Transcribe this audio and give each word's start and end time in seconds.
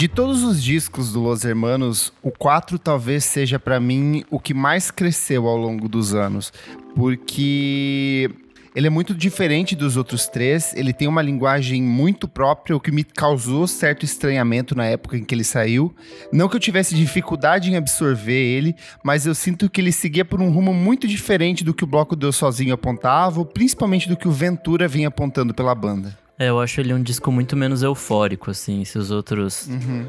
De 0.00 0.08
todos 0.08 0.42
os 0.42 0.62
discos 0.62 1.12
do 1.12 1.20
Los 1.20 1.44
Hermanos, 1.44 2.10
o 2.22 2.30
4 2.30 2.78
talvez 2.78 3.22
seja 3.22 3.58
para 3.58 3.78
mim 3.78 4.24
o 4.30 4.40
que 4.40 4.54
mais 4.54 4.90
cresceu 4.90 5.46
ao 5.46 5.58
longo 5.58 5.90
dos 5.90 6.14
anos, 6.14 6.50
porque 6.94 8.30
ele 8.74 8.86
é 8.86 8.90
muito 8.90 9.14
diferente 9.14 9.76
dos 9.76 9.98
outros 9.98 10.26
três, 10.26 10.72
ele 10.74 10.94
tem 10.94 11.06
uma 11.06 11.20
linguagem 11.20 11.82
muito 11.82 12.26
própria, 12.26 12.74
o 12.74 12.80
que 12.80 12.90
me 12.90 13.04
causou 13.04 13.66
certo 13.66 14.02
estranhamento 14.02 14.74
na 14.74 14.86
época 14.86 15.18
em 15.18 15.22
que 15.22 15.34
ele 15.34 15.44
saiu. 15.44 15.94
Não 16.32 16.48
que 16.48 16.56
eu 16.56 16.60
tivesse 16.60 16.94
dificuldade 16.94 17.70
em 17.70 17.76
absorver 17.76 18.32
ele, 18.32 18.74
mas 19.04 19.26
eu 19.26 19.34
sinto 19.34 19.68
que 19.68 19.82
ele 19.82 19.92
seguia 19.92 20.24
por 20.24 20.40
um 20.40 20.50
rumo 20.50 20.72
muito 20.72 21.06
diferente 21.06 21.62
do 21.62 21.74
que 21.74 21.84
o 21.84 21.86
Bloco 21.86 22.16
Deus 22.16 22.36
sozinho 22.36 22.72
apontava, 22.72 23.38
ou 23.38 23.44
principalmente 23.44 24.08
do 24.08 24.16
que 24.16 24.26
o 24.26 24.32
Ventura 24.32 24.88
vinha 24.88 25.08
apontando 25.08 25.52
pela 25.52 25.74
banda. 25.74 26.18
É, 26.40 26.48
eu 26.48 26.58
acho 26.58 26.80
ele 26.80 26.94
um 26.94 27.02
disco 27.02 27.30
muito 27.30 27.54
menos 27.54 27.82
eufórico, 27.82 28.50
assim, 28.50 28.82
se 28.82 28.96
os 28.96 29.10
outros. 29.10 29.66
Uhum. 29.66 30.06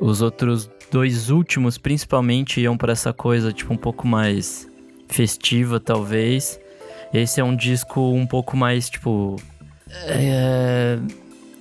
Os 0.00 0.22
outros 0.22 0.70
dois 0.90 1.28
últimos, 1.28 1.76
principalmente, 1.76 2.58
iam 2.58 2.74
para 2.74 2.92
essa 2.92 3.12
coisa, 3.12 3.52
tipo, 3.52 3.74
um 3.74 3.76
pouco 3.76 4.08
mais 4.08 4.66
festiva, 5.08 5.78
talvez. 5.78 6.58
Esse 7.12 7.42
é 7.42 7.44
um 7.44 7.54
disco 7.54 8.00
um 8.14 8.26
pouco 8.26 8.56
mais, 8.56 8.88
tipo. 8.88 9.36
É, 10.06 10.98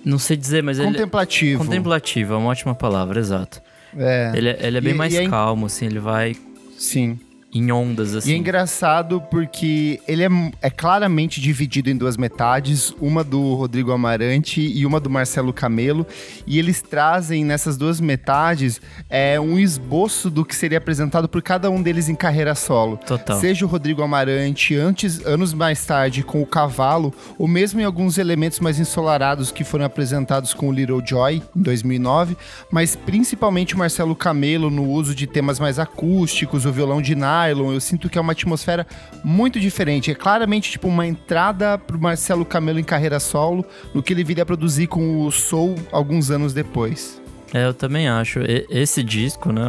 não 0.06 0.18
sei 0.18 0.38
dizer, 0.38 0.64
mas 0.64 0.80
contemplativo. 0.80 1.62
ele. 1.62 1.68
Contemplativo. 1.70 2.34
é 2.34 2.38
uma 2.38 2.50
ótima 2.50 2.74
palavra, 2.74 3.20
exato. 3.20 3.62
É. 3.98 4.32
Ele, 4.34 4.50
é, 4.50 4.68
ele 4.68 4.78
é 4.78 4.82
bem 4.82 4.94
e, 4.94 4.98
mais 4.98 5.14
e 5.14 5.18
é 5.18 5.28
calmo, 5.28 5.66
assim, 5.66 5.86
ele 5.86 6.00
vai. 6.00 6.34
Sim 6.78 7.20
em 7.58 7.72
ondas, 7.72 8.16
assim. 8.16 8.32
E 8.32 8.34
é 8.34 8.38
engraçado 8.38 9.22
porque 9.30 10.00
ele 10.08 10.24
é, 10.24 10.30
é, 10.62 10.70
claramente 10.70 11.42
dividido 11.42 11.90
em 11.90 11.98
duas 11.98 12.18
metades, 12.18 12.94
uma 13.02 13.24
do 13.24 13.56
Rodrigo 13.56 13.92
Amarante 13.92 14.62
e 14.62 14.86
uma 14.86 15.00
do 15.00 15.10
Marcelo 15.10 15.52
Camelo, 15.52 16.06
e 16.46 16.60
eles 16.60 16.82
trazem 16.82 17.44
nessas 17.44 17.78
duas 17.78 18.00
metades 18.00 18.82
é, 19.10 19.40
um 19.40 19.60
esboço 19.60 20.30
do 20.30 20.46
que 20.46 20.56
seria 20.56 20.78
apresentado 20.78 21.28
por 21.28 21.42
cada 21.42 21.70
um 21.70 21.82
deles 21.82 22.10
em 22.10 22.16
carreira 22.16 22.56
solo. 22.56 22.98
Total. 22.98 23.40
Seja 23.40 23.66
o 23.66 23.68
Rodrigo 23.68 24.02
Amarante, 24.02 24.76
antes, 24.76 25.26
anos 25.26 25.54
mais 25.54 25.86
tarde, 25.86 26.24
com 26.24 26.42
o 26.42 26.46
Cavalo, 26.46 27.14
ou 27.38 27.48
mesmo 27.48 27.82
em 27.82 27.84
alguns 27.84 28.18
elementos 28.18 28.60
mais 28.60 28.80
ensolarados 28.80 29.52
que 29.52 29.64
foram 29.64 29.86
apresentados 29.86 30.54
com 30.54 30.70
o 30.70 30.72
Little 30.72 31.02
Joy, 31.06 31.42
em 31.56 31.62
2009, 31.62 32.38
mas 32.72 32.96
principalmente 32.96 33.76
o 33.76 33.78
Marcelo 33.78 34.16
Camelo 34.16 34.70
no 34.70 34.88
uso 34.90 35.16
de 35.16 35.26
temas 35.26 35.60
mais 35.60 35.80
acústicos, 35.80 36.66
o 36.66 36.72
violão 36.72 37.02
de 37.02 37.16
nylon, 37.16 37.47
Nylon, 37.48 37.74
eu 37.74 37.80
sinto 37.80 38.10
que 38.10 38.18
é 38.18 38.22
uma 38.22 38.32
atmosfera 38.34 38.86
muito 39.24 39.60
diferente. 39.60 40.12
É 40.12 40.16
claramente 40.16 40.72
tipo 40.72 40.88
uma 40.88 41.06
entrada 41.06 41.78
pro 41.78 42.00
Marcelo 42.00 42.46
Camelo 42.46 42.80
em 42.80 42.84
carreira 42.84 43.20
solo, 43.20 43.66
no 43.94 44.04
que 44.04 44.14
ele 44.14 44.24
viria 44.24 44.44
a 44.44 44.46
produzir 44.46 44.88
com 44.88 45.26
o 45.26 45.32
Soul 45.32 45.76
alguns 45.92 46.30
anos 46.32 46.54
depois. 46.54 47.22
É, 47.54 47.66
eu 47.66 47.74
também 47.74 48.08
acho. 48.10 48.40
Esse 48.70 49.02
disco, 49.02 49.52
né? 49.52 49.64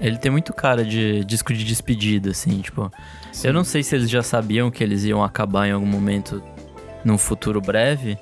Ele 0.00 0.16
tem 0.18 0.30
muito 0.30 0.52
cara 0.52 0.84
de 0.84 1.24
disco 1.24 1.52
de 1.52 1.64
despedida, 1.64 2.30
assim, 2.30 2.60
tipo. 2.60 2.90
Sim. 3.32 3.48
Eu 3.48 3.52
não 3.52 3.64
sei 3.64 3.82
se 3.82 3.96
eles 3.96 4.08
já 4.08 4.22
sabiam 4.22 4.70
que 4.70 4.82
eles 4.84 5.04
iam 5.04 5.22
acabar 5.22 5.66
em 5.66 5.72
algum 5.72 5.86
momento 5.86 6.42
num 7.04 7.18
futuro 7.18 7.60
breve, 7.60 8.16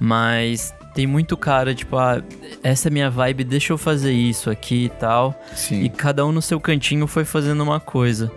mas 0.00 0.74
tem 0.92 1.06
muito 1.06 1.36
cara, 1.36 1.74
tipo, 1.74 1.96
ah, 1.96 2.20
essa 2.62 2.88
é 2.88 2.90
minha 2.90 3.08
vibe, 3.08 3.44
deixa 3.44 3.72
eu 3.72 3.78
fazer 3.78 4.12
isso 4.12 4.50
aqui 4.50 4.86
e 4.86 4.88
tal. 4.88 5.40
Sim. 5.54 5.82
E 5.84 5.88
cada 5.88 6.26
um 6.26 6.32
no 6.32 6.42
seu 6.42 6.60
cantinho 6.60 7.06
foi 7.06 7.24
fazendo 7.24 7.62
uma 7.62 7.78
coisa. 7.78 8.30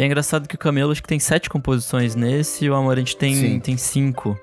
E 0.00 0.02
é 0.02 0.06
engraçado 0.06 0.48
que 0.48 0.54
o 0.54 0.58
Camelo 0.58 0.92
acho 0.92 1.02
que 1.02 1.08
tem 1.08 1.18
sete 1.18 1.50
composições 1.50 2.14
nesse 2.14 2.64
e 2.64 2.70
o 2.70 2.74
Amarante 2.74 3.14
tem, 3.14 3.60
tem 3.60 3.76
cinco. 3.76 4.34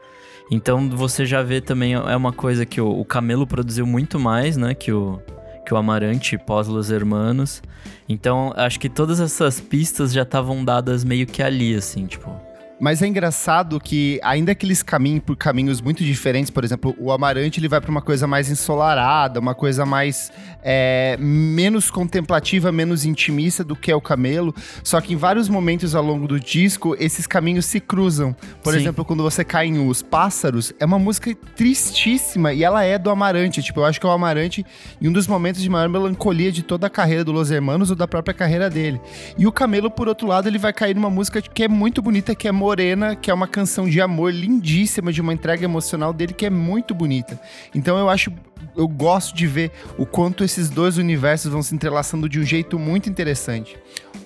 Então 0.51 0.87
você 0.87 1.25
já 1.25 1.41
vê 1.41 1.59
também, 1.59 1.93
é 1.95 2.15
uma 2.15 2.31
coisa 2.31 2.63
que 2.63 2.79
o, 2.79 2.87
o 2.87 3.03
Camelo 3.03 3.47
produziu 3.47 3.83
muito 3.83 4.19
mais, 4.19 4.55
né? 4.55 4.75
Que 4.75 4.91
o, 4.91 5.19
que 5.65 5.73
o 5.73 5.77
Amarante 5.77 6.37
pós 6.37 6.67
Los 6.67 6.91
Hermanos. 6.91 7.63
Então 8.07 8.53
acho 8.55 8.79
que 8.79 8.87
todas 8.87 9.19
essas 9.19 9.59
pistas 9.59 10.13
já 10.13 10.21
estavam 10.21 10.63
dadas 10.63 11.03
meio 11.03 11.25
que 11.25 11.41
ali, 11.41 11.73
assim, 11.73 12.05
tipo. 12.05 12.29
Mas 12.79 13.01
é 13.01 13.07
engraçado 13.07 13.79
que, 13.79 14.19
ainda 14.23 14.53
que 14.53 14.65
eles 14.65 14.83
caminhem 14.83 15.19
por 15.19 15.35
caminhos 15.35 15.81
muito 15.81 16.03
diferentes, 16.03 16.51
por 16.51 16.63
exemplo, 16.63 16.95
o 16.99 17.11
Amarante 17.11 17.59
ele 17.59 17.67
vai 17.67 17.81
para 17.81 17.89
uma 17.89 18.01
coisa 18.01 18.27
mais 18.27 18.51
ensolarada, 18.51 19.39
uma 19.39 19.55
coisa 19.55 19.83
mais 19.85 20.31
é, 20.61 21.17
menos 21.19 21.89
contemplativa, 21.89 22.71
menos 22.71 23.03
intimista 23.03 23.63
do 23.63 23.75
que 23.75 23.91
é 23.91 23.95
o 23.95 24.01
Camelo. 24.01 24.53
Só 24.83 25.01
que 25.01 25.13
em 25.13 25.15
vários 25.15 25.49
momentos 25.49 25.95
ao 25.95 26.03
longo 26.03 26.27
do 26.27 26.39
disco, 26.39 26.95
esses 26.99 27.25
caminhos 27.25 27.65
se 27.65 27.79
cruzam. 27.79 28.35
Por 28.61 28.73
Sim. 28.73 28.79
exemplo, 28.79 29.03
quando 29.03 29.23
você 29.23 29.43
cai 29.43 29.67
em 29.67 29.87
Os 29.87 30.03
Pássaros, 30.03 30.71
é 30.79 30.85
uma 30.85 30.99
música 30.99 31.33
tristíssima 31.55 32.53
e 32.53 32.63
ela 32.63 32.83
é 32.83 32.99
do 32.99 33.09
Amarante. 33.09 33.63
Tipo, 33.63 33.79
eu 33.79 33.85
acho 33.85 33.99
que 33.99 34.05
é 34.05 34.09
o 34.09 34.11
Amarante 34.11 34.63
em 35.01 35.07
um 35.07 35.11
dos 35.11 35.25
momentos 35.25 35.61
de 35.61 35.69
maior 35.69 35.89
melancolia 35.89 36.51
de 36.51 36.61
toda 36.61 36.85
a 36.85 36.89
carreira 36.89 37.23
do 37.23 37.31
Los 37.31 37.49
Hermanos 37.49 37.89
ou 37.89 37.95
da 37.95 38.07
própria 38.07 38.35
carreira 38.35 38.69
dele. 38.69 39.01
E 39.35 39.47
o 39.47 39.51
Camelo, 39.51 39.89
por 39.89 40.07
outro 40.07 40.27
lado, 40.27 40.47
ele 40.47 40.59
vai 40.59 40.73
cair 40.73 40.95
numa 40.95 41.09
música 41.09 41.41
que 41.41 41.63
é 41.63 41.67
muito 41.67 42.03
bonita, 42.03 42.35
que 42.35 42.47
é 42.47 42.51
Morena, 42.67 43.15
que 43.15 43.31
é 43.31 43.33
uma 43.33 43.47
canção 43.47 43.87
de 43.87 44.01
amor 44.01 44.33
lindíssima, 44.33 45.13
de 45.13 45.21
uma 45.21 45.31
entrega 45.31 45.63
emocional 45.63 46.11
dele 46.11 46.33
que 46.33 46.45
é 46.45 46.49
muito 46.49 46.93
bonita. 46.93 47.39
Então 47.73 47.97
eu 47.97 48.09
acho 48.09 48.29
eu 48.75 48.87
gosto 48.87 49.33
de 49.33 49.47
ver 49.47 49.71
o 49.97 50.05
quanto 50.05 50.43
esses 50.43 50.69
dois 50.69 50.97
universos 50.97 51.51
vão 51.51 51.63
se 51.63 51.73
entrelaçando 51.73 52.27
de 52.27 52.39
um 52.39 52.43
jeito 52.43 52.77
muito 52.77 53.09
interessante. 53.09 53.77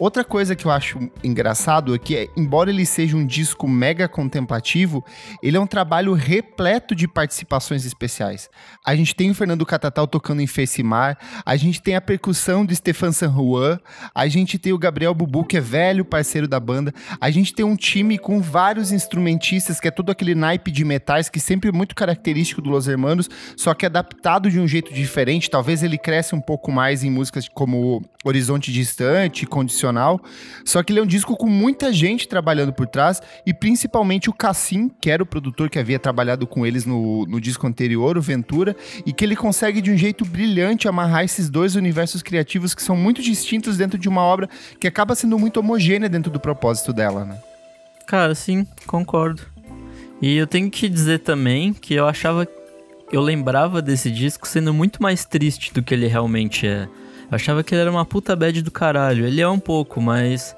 Outra 0.02 0.24
coisa 0.24 0.56
que 0.56 0.66
eu 0.66 0.72
acho 0.72 0.98
engraçado 1.24 1.94
é 1.94 2.00
que, 2.00 2.28
embora 2.36 2.72
ele 2.72 2.88
seja 2.88 3.16
um 3.16 3.24
disco 3.24 3.68
mega 3.68 4.08
contemplativo, 4.08 5.06
ele 5.44 5.58
é 5.58 5.60
um 5.60 5.68
trabalho 5.68 6.14
repleto 6.14 6.96
de 6.96 7.08
participações 7.08 7.86
especiais. 7.86 8.50
A 8.84 8.96
gente 8.96 9.14
tem 9.14 9.30
o 9.30 9.36
Fernando 9.36 9.64
Catatal 9.64 10.08
tocando 10.08 10.42
em 10.42 10.48
Fecimar, 10.48 11.20
a 11.46 11.56
gente 11.56 11.80
tem 11.80 11.96
a 11.96 12.02
percussão 12.02 12.66
de 12.66 12.76
Stefan 12.76 13.12
San 13.12 13.32
Juan, 13.32 13.78
a 14.16 14.28
gente 14.28 14.58
tem 14.58 14.74
o 14.74 14.80
Gabriel 14.80 15.14
Bubu, 15.14 15.44
que 15.44 15.58
é 15.58 15.62
velho 15.62 16.04
parceiro 16.04 16.48
da 16.48 16.60
banda, 16.60 16.92
a 17.20 17.30
gente 17.30 17.54
tem 17.54 17.64
um 17.64 17.76
time 17.76 18.18
com 18.18 18.42
vários 18.42 18.92
instrumentistas, 18.92 19.80
que 19.80 19.88
é 19.88 19.92
todo 19.92 20.12
aquele 20.12 20.34
naipe 20.34 20.72
de 20.72 20.84
metais 20.84 21.30
que 21.30 21.40
sempre 21.40 21.70
é 21.70 21.72
muito 21.72 21.94
característico 21.94 22.60
do 22.60 22.72
Los 22.72 22.88
Hermanos, 22.88 23.30
só 23.56 23.76
que 23.76 23.86
adaptado 23.86 24.50
de 24.50 24.60
um 24.60 24.68
jeito 24.68 24.92
diferente. 24.92 25.48
Talvez 25.48 25.84
ele 25.84 26.00
cresça 26.00 26.36
um 26.36 26.42
pouco 26.42 26.72
mais 26.72 27.04
em 27.04 27.12
músicas 27.12 27.48
como 27.48 28.04
Horizonte 28.26 28.72
Distante, 28.72 29.46
Só 30.66 30.82
que 30.84 30.92
ele 30.92 31.00
é 31.00 31.04
um 31.04 31.08
disco 31.08 31.36
com 31.36 31.48
muita 31.48 31.92
gente 31.92 32.28
trabalhando 32.28 32.74
por 32.74 32.88
trás 32.88 33.22
e 33.46 33.54
principalmente 33.54 34.30
o 34.30 34.34
Cassim, 34.34 34.90
que 35.02 35.10
era 35.10 35.22
o 35.22 35.26
produtor 35.26 35.70
que 35.70 35.80
havia 35.80 36.00
trabalhado 36.00 36.46
com 36.48 36.66
eles 36.66 36.86
no, 36.86 37.26
no 37.26 37.40
disco 37.42 37.68
anterior, 37.68 38.18
o 38.18 38.22
Ventura, 38.22 38.76
e 39.06 39.14
que 39.14 39.24
ele 39.24 39.36
consegue 39.36 39.82
de 39.82 39.92
um 39.92 39.98
jeito 39.98 40.26
brilhante 40.26 40.88
amarrar 40.88 41.24
esses 41.24 41.50
dois 41.50 41.76
universos 41.76 42.22
criativos 42.22 42.74
que 42.74 42.84
são 42.84 42.96
muito 42.96 43.22
distintos 43.22 43.78
dentro 43.78 43.98
de 43.98 44.08
uma 44.08 44.22
obra 44.22 44.50
que 44.80 44.88
acaba 44.88 45.16
sendo 45.16 45.38
muito 45.38 45.60
homogênea 45.60 46.10
dentro 46.10 46.32
do 46.32 46.40
propósito 46.40 46.94
dela, 46.94 47.26
né? 47.26 47.38
Cara, 48.08 48.36
sim, 48.36 48.68
concordo. 48.86 49.42
E 50.22 50.36
eu 50.36 50.46
tenho 50.46 50.70
que 50.70 50.88
dizer 50.88 51.20
também 51.20 51.74
que 51.74 51.94
eu 51.94 52.08
achava 52.08 52.48
eu 53.12 53.22
lembrava 53.22 53.82
desse 53.82 54.10
disco 54.10 54.48
sendo 54.48 54.74
muito 54.74 55.02
mais 55.02 55.26
triste 55.26 55.74
do 55.74 55.84
que 55.84 55.94
ele 55.94 56.08
realmente 56.08 56.66
é. 56.66 56.88
Eu 57.32 57.36
achava 57.36 57.64
que 57.64 57.74
ele 57.74 57.82
era 57.82 57.90
uma 57.90 58.04
puta 58.04 58.36
bad 58.36 58.62
do 58.62 58.70
caralho. 58.70 59.26
Ele 59.26 59.40
é 59.40 59.48
um 59.48 59.58
pouco, 59.58 60.02
mas 60.02 60.54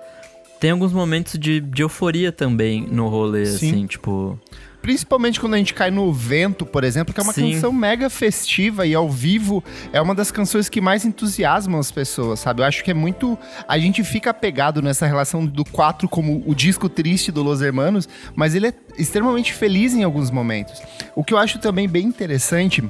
tem 0.59 0.71
alguns 0.71 0.91
momentos 0.91 1.37
de, 1.37 1.61
de 1.61 1.83
euforia 1.83 2.31
também 2.31 2.87
no 2.89 3.07
rolê, 3.07 3.45
Sim. 3.45 3.69
assim, 3.69 3.85
tipo. 3.85 4.39
Principalmente 4.81 5.39
quando 5.39 5.53
a 5.53 5.57
gente 5.57 5.73
cai 5.73 5.89
no 5.89 6.11
Vento, 6.11 6.65
por 6.65 6.83
exemplo, 6.83 7.13
que 7.13 7.19
é 7.19 7.23
uma 7.23 7.31
Sim. 7.31 7.53
canção 7.53 7.71
mega 7.71 8.09
festiva 8.09 8.85
e 8.85 8.93
ao 8.93 9.09
vivo 9.09 9.63
é 9.93 10.01
uma 10.01 10.13
das 10.13 10.29
canções 10.29 10.67
que 10.67 10.81
mais 10.81 11.05
entusiasmam 11.05 11.79
as 11.79 11.89
pessoas, 11.89 12.41
sabe? 12.41 12.61
Eu 12.61 12.65
acho 12.65 12.83
que 12.83 12.91
é 12.91 12.93
muito. 12.93 13.37
A 13.65 13.77
gente 13.77 14.03
fica 14.03 14.31
apegado 14.31 14.81
nessa 14.81 15.05
relação 15.05 15.45
do 15.45 15.63
4 15.63 16.09
como 16.09 16.43
o 16.45 16.53
disco 16.53 16.89
triste 16.89 17.31
do 17.31 17.41
Los 17.41 17.61
Hermanos, 17.61 18.09
mas 18.35 18.55
ele 18.55 18.67
é 18.67 18.73
extremamente 18.97 19.53
feliz 19.53 19.93
em 19.93 20.03
alguns 20.03 20.29
momentos. 20.29 20.81
O 21.15 21.23
que 21.23 21.33
eu 21.33 21.37
acho 21.37 21.59
também 21.59 21.87
bem 21.87 22.05
interessante 22.05 22.83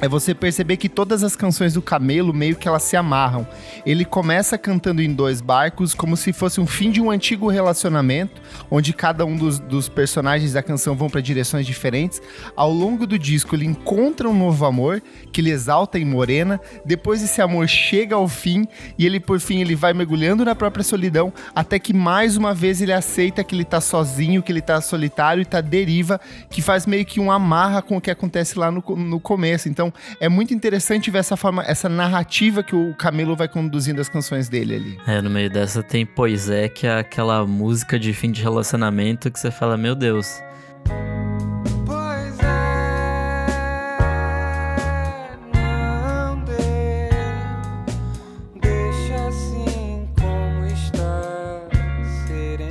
é 0.00 0.08
você 0.08 0.34
perceber 0.34 0.76
que 0.76 0.88
todas 0.88 1.22
as 1.22 1.36
canções 1.36 1.74
do 1.74 1.82
Camelo 1.82 2.32
meio 2.32 2.56
que 2.56 2.66
elas 2.66 2.82
se 2.82 2.96
amarram. 2.96 3.46
Ele 3.84 4.04
começa 4.04 4.56
cantando 4.56 5.02
em 5.02 5.12
dois 5.12 5.40
barcos 5.40 5.94
como 5.94 6.16
se 6.16 6.32
fosse 6.32 6.60
um 6.60 6.66
fim 6.66 6.90
de 6.90 7.00
um 7.00 7.10
antigo 7.10 7.48
relacionamento, 7.48 8.40
onde 8.70 8.92
cada 8.92 9.24
um 9.24 9.36
dos, 9.36 9.58
dos 9.58 9.88
personagens 9.88 10.52
da 10.52 10.62
canção 10.62 10.94
vão 10.94 11.08
para 11.08 11.20
direções 11.20 11.66
diferentes. 11.66 12.20
Ao 12.56 12.72
longo 12.72 13.06
do 13.06 13.18
disco 13.18 13.54
ele 13.54 13.66
encontra 13.66 14.28
um 14.28 14.36
novo 14.36 14.64
amor 14.64 15.02
que 15.32 15.40
ele 15.40 15.50
exalta 15.50 15.98
em 15.98 16.04
Morena. 16.04 16.60
Depois 16.84 17.22
esse 17.22 17.42
amor 17.42 17.68
chega 17.68 18.14
ao 18.14 18.28
fim 18.28 18.66
e 18.98 19.06
ele 19.06 19.20
por 19.20 19.40
fim 19.40 19.60
ele 19.60 19.74
vai 19.74 19.92
mergulhando 19.92 20.44
na 20.44 20.54
própria 20.54 20.84
solidão 20.84 21.32
até 21.54 21.78
que 21.78 21.92
mais 21.92 22.36
uma 22.36 22.54
vez 22.54 22.80
ele 22.80 22.92
aceita 22.92 23.44
que 23.44 23.54
ele 23.54 23.64
tá 23.64 23.80
sozinho, 23.80 24.42
que 24.42 24.50
ele 24.50 24.60
tá 24.60 24.80
solitário 24.80 25.42
e 25.42 25.44
tá 25.44 25.60
deriva, 25.60 26.20
que 26.48 26.62
faz 26.62 26.86
meio 26.86 27.04
que 27.04 27.20
um 27.20 27.30
amarra 27.30 27.82
com 27.82 27.96
o 27.96 28.00
que 28.00 28.10
acontece 28.10 28.58
lá 28.58 28.70
no, 28.70 28.82
no 28.96 29.20
começo. 29.20 29.68
Então 29.68 29.79
então 29.80 29.92
é 30.20 30.28
muito 30.28 30.52
interessante 30.52 31.10
ver 31.10 31.18
essa 31.18 31.36
forma, 31.36 31.64
essa 31.64 31.88
narrativa 31.88 32.62
que 32.62 32.76
o 32.76 32.94
Camilo 32.94 33.34
vai 33.34 33.48
conduzindo 33.48 34.00
as 34.00 34.08
canções 34.08 34.48
dele 34.48 34.74
ali. 34.74 34.98
É, 35.06 35.22
no 35.22 35.30
meio 35.30 35.48
dessa 35.48 35.82
tem 35.82 36.04
Pois 36.04 36.50
é, 36.50 36.68
que 36.68 36.86
é 36.86 36.98
aquela 36.98 37.46
música 37.46 37.98
de 37.98 38.12
fim 38.12 38.30
de 38.30 38.42
relacionamento 38.42 39.30
que 39.30 39.40
você 39.40 39.50
fala, 39.50 39.76
meu 39.76 39.94
Deus. 39.94 40.42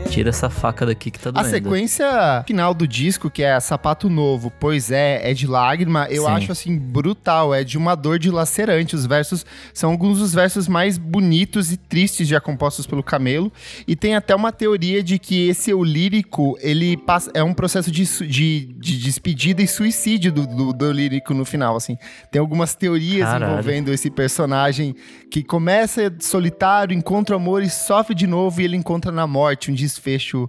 Tira 0.09 0.29
essa 0.29 0.49
faca 0.49 0.85
daqui 0.85 1.11
que 1.11 1.19
tá 1.19 1.31
doendo. 1.31 1.47
A 1.47 1.49
sequência 1.49 2.43
final 2.45 2.73
do 2.73 2.87
disco, 2.87 3.29
que 3.29 3.43
é 3.43 3.59
Sapato 3.59 4.09
Novo, 4.09 4.51
Pois 4.59 4.91
é, 4.91 5.29
é 5.29 5.33
de 5.33 5.47
lágrima, 5.47 6.07
eu 6.09 6.23
Sim. 6.23 6.31
acho 6.31 6.51
assim 6.51 6.77
brutal, 6.77 7.53
é 7.53 7.63
de 7.63 7.77
uma 7.77 7.95
dor 7.95 8.17
dilacerante. 8.17 8.95
Os 8.95 9.05
versos 9.05 9.45
são 9.73 9.91
alguns 9.91 10.19
dos 10.19 10.33
versos 10.33 10.67
mais 10.67 10.97
bonitos 10.97 11.71
e 11.71 11.77
tristes 11.77 12.27
já 12.27 12.41
compostos 12.41 12.85
pelo 12.87 13.03
Camelo, 13.03 13.51
e 13.87 13.95
tem 13.95 14.15
até 14.15 14.35
uma 14.35 14.51
teoria 14.51 15.03
de 15.03 15.19
que 15.19 15.47
esse 15.47 15.69
eu 15.69 15.83
lírico, 15.83 16.57
ele 16.61 16.97
passa, 16.97 17.31
é 17.33 17.43
um 17.43 17.53
processo 17.53 17.91
de, 17.91 18.03
de, 18.27 18.65
de 18.65 18.97
despedida 18.97 19.61
e 19.61 19.67
suicídio 19.67 20.31
do, 20.31 20.47
do, 20.47 20.73
do, 20.73 20.91
lírico 20.91 21.33
no 21.33 21.45
final, 21.45 21.75
assim. 21.75 21.97
Tem 22.31 22.39
algumas 22.39 22.73
teorias 22.73 23.29
Caralho. 23.29 23.51
envolvendo 23.51 23.93
esse 23.93 24.09
personagem 24.09 24.95
que 25.31 25.43
começa 25.43 26.13
solitário, 26.19 26.95
encontra 26.95 27.35
amor 27.35 27.61
e 27.61 27.69
sofre 27.69 28.15
de 28.15 28.25
novo 28.25 28.59
e 28.61 28.65
ele 28.65 28.75
encontra 28.75 29.11
na 29.11 29.27
morte 29.27 29.71
um 29.71 29.73
desfecho 29.99 30.47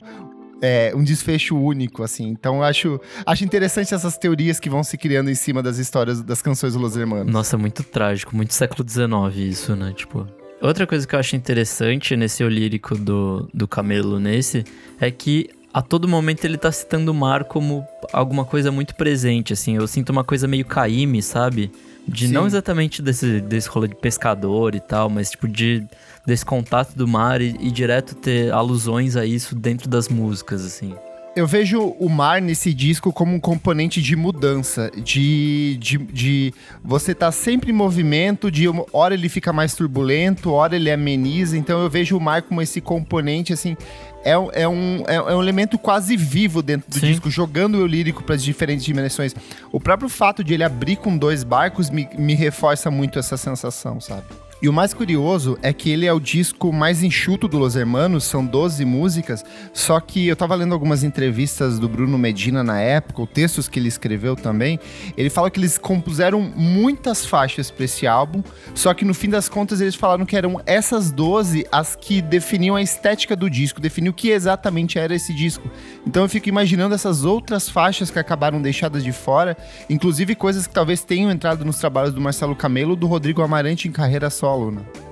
é, 0.62 0.92
um 0.94 1.02
desfecho 1.02 1.56
único, 1.56 2.02
assim. 2.02 2.28
Então 2.28 2.62
acho, 2.62 3.00
acho 3.24 3.44
interessante 3.44 3.94
essas 3.94 4.18
teorias 4.18 4.60
que 4.60 4.68
vão 4.68 4.84
se 4.84 4.96
criando 4.98 5.30
em 5.30 5.34
cima 5.34 5.62
das 5.62 5.78
histórias 5.78 6.22
das 6.22 6.42
canções 6.42 6.74
do 6.74 6.78
Los 6.78 6.96
Hermanos. 6.96 7.32
Nossa, 7.32 7.56
muito 7.56 7.82
trágico, 7.82 8.36
muito 8.36 8.52
século 8.52 8.86
XIX 8.88 9.36
isso, 9.36 9.74
né? 9.74 9.92
Tipo. 9.96 10.26
Outra 10.60 10.86
coisa 10.86 11.06
que 11.06 11.14
eu 11.14 11.18
acho 11.18 11.34
interessante 11.34 12.14
nesse 12.14 12.46
lírico 12.46 12.94
do, 12.94 13.48
do 13.54 13.66
Camelo 13.66 14.20
nesse 14.20 14.64
é 15.00 15.10
que 15.10 15.48
a 15.72 15.80
todo 15.80 16.06
momento 16.06 16.44
ele 16.44 16.58
tá 16.58 16.70
citando 16.70 17.12
o 17.12 17.14
mar 17.14 17.44
como 17.44 17.82
alguma 18.12 18.44
coisa 18.44 18.70
muito 18.70 18.94
presente, 18.94 19.54
assim. 19.54 19.76
Eu 19.76 19.86
sinto 19.86 20.10
uma 20.10 20.22
coisa 20.22 20.46
meio 20.46 20.66
Caíme, 20.66 21.22
sabe? 21.22 21.72
De 22.10 22.26
Sim. 22.26 22.32
não 22.32 22.46
exatamente 22.46 23.00
desse, 23.00 23.40
desse 23.40 23.68
rolê 23.68 23.88
de 23.88 23.94
pescador 23.94 24.74
e 24.74 24.80
tal, 24.80 25.08
mas 25.08 25.30
tipo 25.30 25.46
de 25.46 25.86
desse 26.26 26.44
contato 26.44 26.94
do 26.94 27.08
mar 27.08 27.40
e, 27.40 27.56
e 27.60 27.70
direto 27.70 28.14
ter 28.14 28.52
alusões 28.52 29.16
a 29.16 29.24
isso 29.24 29.54
dentro 29.54 29.88
das 29.88 30.08
músicas, 30.08 30.64
assim. 30.64 30.94
Eu 31.36 31.46
vejo 31.46 31.80
o 31.80 32.08
mar 32.08 32.42
nesse 32.42 32.74
disco 32.74 33.12
como 33.12 33.36
um 33.36 33.40
componente 33.40 34.02
de 34.02 34.16
mudança, 34.16 34.90
de, 34.96 35.76
de, 35.80 35.96
de 35.98 36.54
você 36.82 37.14
tá 37.14 37.30
sempre 37.30 37.70
em 37.70 37.74
movimento, 37.74 38.50
de 38.50 38.66
uma, 38.66 38.84
hora 38.92 39.14
ele 39.14 39.28
fica 39.28 39.52
mais 39.52 39.72
turbulento, 39.74 40.50
hora 40.50 40.74
ele 40.74 40.90
ameniza, 40.90 41.56
então 41.56 41.80
eu 41.80 41.88
vejo 41.88 42.16
o 42.16 42.20
mar 42.20 42.42
como 42.42 42.60
esse 42.60 42.80
componente, 42.80 43.52
assim, 43.52 43.76
é, 44.24 44.32
é, 44.32 44.68
um, 44.68 45.04
é, 45.06 45.14
é 45.14 45.34
um 45.34 45.40
elemento 45.40 45.78
quase 45.78 46.16
vivo 46.16 46.62
dentro 46.62 46.90
do 46.90 46.98
Sim. 46.98 47.06
disco, 47.06 47.30
jogando 47.30 47.76
o 47.78 47.86
lírico 47.86 48.24
para 48.24 48.34
as 48.34 48.42
diferentes 48.42 48.84
dimensões. 48.84 49.32
O 49.70 49.78
próprio 49.78 50.08
fato 50.08 50.42
de 50.42 50.54
ele 50.54 50.64
abrir 50.64 50.96
com 50.96 51.16
dois 51.16 51.44
barcos 51.44 51.90
me, 51.90 52.08
me 52.18 52.34
reforça 52.34 52.90
muito 52.90 53.20
essa 53.20 53.36
sensação, 53.36 54.00
sabe? 54.00 54.24
E 54.62 54.68
o 54.68 54.72
mais 54.74 54.92
curioso 54.92 55.58
é 55.62 55.72
que 55.72 55.88
ele 55.88 56.04
é 56.04 56.12
o 56.12 56.20
disco 56.20 56.70
mais 56.70 57.02
enxuto 57.02 57.48
do 57.48 57.56
Los 57.56 57.76
Hermanos, 57.76 58.24
são 58.24 58.44
12 58.44 58.84
músicas, 58.84 59.42
só 59.72 59.98
que 60.00 60.28
eu 60.28 60.36
tava 60.36 60.54
lendo 60.54 60.74
algumas 60.74 61.02
entrevistas 61.02 61.78
do 61.78 61.88
Bruno 61.88 62.18
Medina 62.18 62.62
na 62.62 62.78
época, 62.78 63.22
ou 63.22 63.26
textos 63.26 63.68
que 63.68 63.78
ele 63.78 63.88
escreveu 63.88 64.36
também, 64.36 64.78
ele 65.16 65.30
fala 65.30 65.50
que 65.50 65.58
eles 65.58 65.78
compuseram 65.78 66.42
muitas 66.42 67.24
faixas 67.24 67.70
para 67.70 67.86
esse 67.86 68.06
álbum, 68.06 68.42
só 68.74 68.92
que 68.92 69.02
no 69.02 69.14
fim 69.14 69.30
das 69.30 69.48
contas 69.48 69.80
eles 69.80 69.94
falaram 69.94 70.26
que 70.26 70.36
eram 70.36 70.60
essas 70.66 71.10
12 71.10 71.66
as 71.72 71.96
que 71.96 72.20
definiam 72.20 72.76
a 72.76 72.82
estética 72.82 73.34
do 73.34 73.48
disco, 73.48 73.80
definiam 73.80 74.10
o 74.10 74.14
que 74.14 74.28
exatamente 74.28 74.98
era 74.98 75.14
esse 75.14 75.32
disco. 75.32 75.70
Então 76.06 76.24
eu 76.24 76.28
fico 76.28 76.50
imaginando 76.50 76.94
essas 76.94 77.24
outras 77.24 77.66
faixas 77.66 78.10
que 78.10 78.18
acabaram 78.18 78.60
deixadas 78.60 79.02
de 79.02 79.10
fora, 79.12 79.56
inclusive 79.88 80.34
coisas 80.34 80.66
que 80.66 80.74
talvez 80.74 81.02
tenham 81.02 81.30
entrado 81.30 81.64
nos 81.64 81.78
trabalhos 81.78 82.12
do 82.12 82.20
Marcelo 82.20 82.54
Camelo, 82.54 82.94
do 82.94 83.06
Rodrigo 83.06 83.40
Amarante 83.40 83.88
em 83.88 83.92
carreira 83.92 84.28
só 84.28 84.49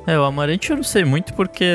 É, 0.07 0.19
o 0.19 0.25
Amarante 0.25 0.71
eu 0.71 0.77
não 0.77 0.83
sei 0.83 1.05
muito 1.05 1.35
porque 1.35 1.75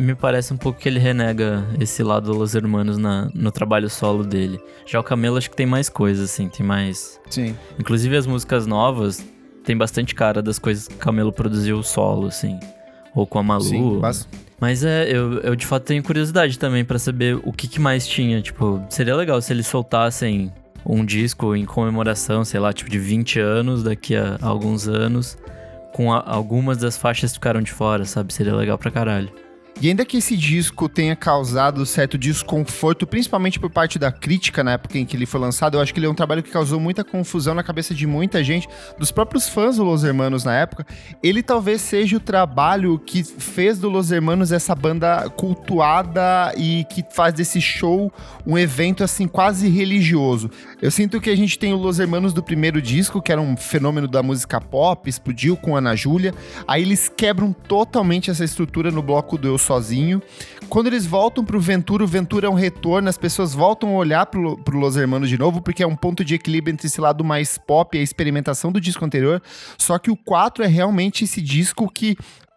me 0.00 0.14
parece 0.14 0.54
um 0.54 0.56
pouco 0.56 0.78
que 0.80 0.88
ele 0.88 0.98
renega 0.98 1.62
esse 1.78 2.02
lado 2.02 2.32
dos 2.32 2.54
Hermanos 2.54 2.96
na, 2.96 3.28
no 3.34 3.52
trabalho 3.52 3.90
solo 3.90 4.24
dele. 4.24 4.58
Já 4.86 4.98
o 4.98 5.02
Camelo 5.02 5.36
acho 5.36 5.50
que 5.50 5.56
tem 5.56 5.66
mais 5.66 5.90
coisas, 5.90 6.30
assim, 6.30 6.48
tem 6.48 6.64
mais... 6.64 7.20
Sim. 7.28 7.54
Inclusive 7.78 8.16
as 8.16 8.26
músicas 8.26 8.66
novas 8.66 9.22
tem 9.62 9.76
bastante 9.76 10.14
cara 10.14 10.40
das 10.40 10.58
coisas 10.58 10.88
que 10.88 10.94
o 10.94 10.98
Camelo 10.98 11.30
produziu 11.30 11.82
solo, 11.82 12.28
assim. 12.28 12.58
Ou 13.14 13.26
com 13.26 13.38
a 13.38 13.42
Malu. 13.42 13.64
Sim, 13.64 13.98
mas... 14.00 14.28
Mas 14.58 14.82
é, 14.82 15.10
eu, 15.10 15.40
eu 15.40 15.54
de 15.54 15.66
fato 15.66 15.82
tenho 15.82 16.02
curiosidade 16.02 16.58
também 16.58 16.82
para 16.82 16.98
saber 16.98 17.38
o 17.44 17.52
que, 17.52 17.68
que 17.68 17.78
mais 17.78 18.06
tinha. 18.06 18.40
Tipo, 18.40 18.82
seria 18.88 19.14
legal 19.14 19.38
se 19.42 19.52
eles 19.52 19.66
soltassem 19.66 20.50
um 20.86 21.04
disco 21.04 21.54
em 21.54 21.66
comemoração, 21.66 22.42
sei 22.44 22.60
lá, 22.60 22.72
tipo 22.72 22.88
de 22.88 22.98
20 22.98 23.38
anos, 23.40 23.82
daqui 23.82 24.16
a 24.16 24.38
alguns 24.40 24.88
anos 24.88 25.36
com 25.94 26.12
a, 26.12 26.20
algumas 26.26 26.76
das 26.76 26.98
faixas 26.98 27.32
ficaram 27.32 27.62
de 27.62 27.70
fora, 27.70 28.04
sabe? 28.04 28.34
Seria 28.34 28.52
legal 28.52 28.76
pra 28.76 28.90
caralho. 28.90 29.32
E 29.80 29.88
ainda 29.88 30.04
que 30.04 30.18
esse 30.18 30.36
disco 30.36 30.88
tenha 30.88 31.16
causado 31.16 31.84
certo 31.84 32.16
desconforto, 32.16 33.06
principalmente 33.06 33.58
por 33.58 33.68
parte 33.68 33.98
da 33.98 34.12
crítica 34.12 34.62
na 34.62 34.72
época 34.72 34.98
em 34.98 35.04
que 35.04 35.16
ele 35.16 35.26
foi 35.26 35.40
lançado, 35.40 35.76
eu 35.76 35.80
acho 35.80 35.92
que 35.92 35.98
ele 35.98 36.06
é 36.06 36.08
um 36.08 36.14
trabalho 36.14 36.42
que 36.42 36.50
causou 36.50 36.78
muita 36.78 37.02
confusão 37.02 37.54
na 37.54 37.62
cabeça 37.62 37.92
de 37.92 38.06
muita 38.06 38.42
gente, 38.42 38.68
dos 38.96 39.10
próprios 39.10 39.48
fãs 39.48 39.76
do 39.76 39.84
Los 39.84 40.04
Hermanos 40.04 40.44
na 40.44 40.54
época. 40.54 40.86
Ele 41.22 41.42
talvez 41.42 41.80
seja 41.80 42.16
o 42.16 42.20
trabalho 42.20 42.98
que 43.00 43.24
fez 43.24 43.78
do 43.78 43.88
Los 43.90 44.12
Hermanos 44.12 44.52
essa 44.52 44.74
banda 44.74 45.28
cultuada 45.30 46.54
e 46.56 46.84
que 46.84 47.04
faz 47.10 47.34
desse 47.34 47.60
show 47.60 48.12
um 48.46 48.56
evento 48.56 49.02
assim 49.02 49.26
quase 49.26 49.68
religioso. 49.68 50.50
Eu 50.84 50.90
sinto 50.90 51.18
que 51.18 51.30
a 51.30 51.34
gente 51.34 51.58
tem 51.58 51.72
o 51.72 51.78
Los 51.78 51.98
Hermanos 51.98 52.34
do 52.34 52.42
primeiro 52.42 52.82
disco, 52.82 53.22
que 53.22 53.32
era 53.32 53.40
um 53.40 53.56
fenômeno 53.56 54.06
da 54.06 54.22
música 54.22 54.60
pop, 54.60 55.08
explodiu 55.08 55.56
com 55.56 55.74
Ana 55.74 55.96
Júlia. 55.96 56.34
Aí 56.68 56.82
eles 56.82 57.08
quebram 57.08 57.54
totalmente 57.54 58.30
essa 58.30 58.44
estrutura 58.44 58.90
no 58.90 59.02
bloco 59.02 59.38
do 59.38 59.48
Eu 59.48 59.56
sozinho. 59.56 60.20
Quando 60.68 60.88
eles 60.88 61.06
voltam 61.06 61.42
pro 61.42 61.58
Ventura, 61.58 62.04
o 62.04 62.06
Ventura 62.06 62.48
é 62.48 62.50
um 62.50 62.54
retorno, 62.54 63.08
as 63.08 63.16
pessoas 63.16 63.54
voltam 63.54 63.94
a 63.94 63.96
olhar 63.96 64.26
pro, 64.26 64.58
pro 64.58 64.78
Los 64.78 64.94
Hermanos 64.94 65.30
de 65.30 65.38
novo, 65.38 65.62
porque 65.62 65.82
é 65.82 65.86
um 65.86 65.96
ponto 65.96 66.22
de 66.22 66.34
equilíbrio 66.34 66.74
entre 66.74 66.86
esse 66.86 67.00
lado 67.00 67.24
mais 67.24 67.56
pop 67.56 67.96
e 67.96 68.00
a 68.00 68.02
experimentação 68.02 68.70
do 68.70 68.78
disco 68.78 69.06
anterior. 69.06 69.42
Só 69.78 69.98
que 69.98 70.10
o 70.10 70.16
4 70.16 70.64
é 70.64 70.66
realmente 70.66 71.24
esse 71.24 71.40
disco 71.40 71.90
que 71.90 72.14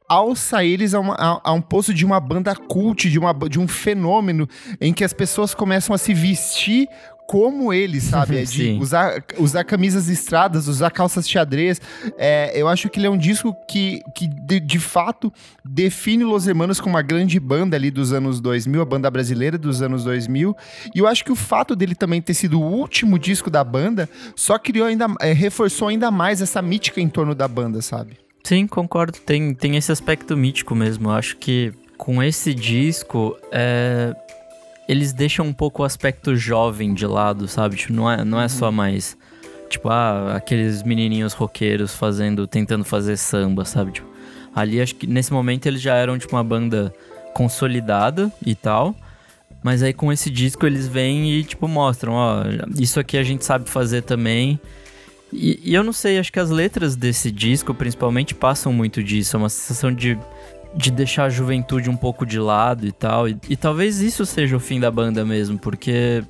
alça 0.10 0.66
eles 0.66 0.94
a, 0.94 1.00
uma, 1.00 1.42
a, 1.44 1.54
um 1.54 1.62
posto 1.62 1.94
de 1.94 2.06
uma 2.06 2.20
banda 2.20 2.54
cult, 2.56 3.10
de, 3.10 3.20
uma, 3.20 3.34
de 3.34 3.58
um 3.58 3.70
fenômeno 3.70 4.48
em 4.80 4.94
que 4.94 5.04
as 5.06 5.14
pessoas 5.14 5.54
começam 5.54 5.94
a 5.96 5.98
se 5.98 6.14
vestir 6.14 6.88
como 7.28 7.74
ele, 7.74 8.00
sabe? 8.00 8.38
É 8.38 8.44
de 8.48 8.80
usar, 8.80 9.22
usar 9.38 9.64
camisas 9.66 10.08
listradas, 10.08 10.68
usar 10.68 10.90
calças 10.90 11.30
xadrez. 11.30 11.82
É, 12.18 12.52
eu 12.56 12.68
acho 12.68 12.90
que 12.90 13.00
ele 13.00 13.08
é 13.08 13.10
um 13.10 13.18
disco 13.18 13.54
que, 13.68 14.02
que 14.16 14.28
de, 14.28 14.62
de, 14.62 14.80
fato, 14.80 15.32
define 15.64 16.24
Los 16.24 16.48
Hermanos 16.48 16.80
como 16.80 16.96
uma 16.96 17.02
grande 17.02 17.38
banda 17.40 17.76
ali 17.76 17.92
dos 17.92 18.14
anos 18.14 18.40
2000, 18.40 18.82
a 18.82 18.86
banda 18.86 19.12
brasileira 19.12 19.58
dos 19.58 19.82
anos 19.82 20.06
2000. 20.06 20.56
E 20.96 21.00
eu 21.00 21.06
acho 21.06 21.26
que 21.26 21.32
o 21.32 21.36
fato 21.36 21.76
dele 21.76 21.94
também 21.94 22.22
ter 22.22 22.34
sido 22.34 22.62
o 22.62 22.64
último 22.64 23.20
disco 23.20 23.50
da 23.50 23.64
banda 23.64 24.10
só 24.34 24.58
criou 24.58 24.88
ainda, 24.88 25.08
é, 25.20 25.34
reforçou 25.34 25.90
ainda 25.90 26.10
mais 26.10 26.42
essa 26.42 26.62
mítica 26.62 27.02
em 27.02 27.10
torno 27.10 27.36
da 27.36 27.48
banda, 27.48 27.82
sabe? 27.82 28.18
Sim, 28.44 28.66
concordo. 28.66 29.18
Tem, 29.20 29.54
tem 29.54 29.76
esse 29.76 29.92
aspecto 29.92 30.38
mítico 30.38 30.74
mesmo. 30.74 31.10
Eu 31.10 31.14
acho 31.14 31.36
que 31.36 31.74
com 31.98 32.24
esse 32.24 32.54
disco, 32.54 33.36
é, 33.52 34.16
eles 34.88 35.12
deixam 35.14 35.46
um 35.46 35.54
pouco 35.54 35.82
o 35.82 35.86
aspecto 35.86 36.36
jovem 36.36 36.94
de 36.94 37.06
lado, 37.06 37.48
sabe? 37.48 37.76
Tipo, 37.76 37.94
não 37.94 38.10
é, 38.10 38.24
não 38.24 38.40
é 38.40 38.48
só 38.48 38.68
uhum. 38.68 38.72
mais. 38.72 39.18
Tipo, 39.70 39.90
ah, 39.90 40.36
aqueles 40.36 40.82
menininhos 40.82 41.34
roqueiros 41.34 41.94
fazendo, 41.94 42.48
tentando 42.48 42.86
fazer 42.86 43.18
samba, 43.18 43.66
sabe? 43.66 43.92
Tipo, 43.92 44.08
ali 44.56 44.82
acho 44.82 44.96
que 44.96 45.06
nesse 45.06 45.34
momento 45.34 45.66
eles 45.66 45.82
já 45.82 45.96
eram, 45.96 46.18
tipo, 46.18 46.36
uma 46.36 46.44
banda 46.44 46.94
consolidada 47.34 48.32
e 48.46 48.56
tal. 48.56 48.96
Mas 49.62 49.84
aí 49.84 49.92
com 49.92 50.14
esse 50.14 50.30
disco 50.30 50.66
eles 50.66 50.88
vêm 50.88 51.34
e, 51.34 51.44
tipo, 51.44 51.68
mostram, 51.68 52.14
ó, 52.14 52.44
isso 52.80 53.00
aqui 53.00 53.18
a 53.18 53.24
gente 53.24 53.44
sabe 53.44 53.70
fazer 53.70 54.04
também. 54.04 54.58
E, 55.34 55.60
e 55.64 55.74
eu 55.74 55.84
não 55.84 55.92
sei, 55.92 56.18
acho 56.18 56.32
que 56.32 56.40
as 56.40 56.50
letras 56.50 56.96
desse 56.96 57.30
disco, 57.30 57.74
principalmente, 57.74 58.34
passam 58.34 58.72
muito 58.72 59.04
disso. 59.04 59.36
É 59.36 59.40
uma 59.40 59.50
sensação 59.50 59.92
de 59.94 60.18
de 60.78 60.92
deixar 60.92 61.26
a 61.26 61.30
juventude 61.30 61.90
um 61.90 61.98
pouco 61.98 62.26
de 62.26 62.40
lado 62.40 62.86
e 62.86 62.92
tal. 62.92 63.28
E, 63.28 63.36
e, 63.50 63.58
talvez 63.58 64.00
isso 64.00 64.26
seja 64.26 64.56
o 64.56 64.60
fim 64.60 64.80
da 64.80 64.92
banda 64.92 65.26
mesmo, 65.26 65.58
porque 65.58 66.24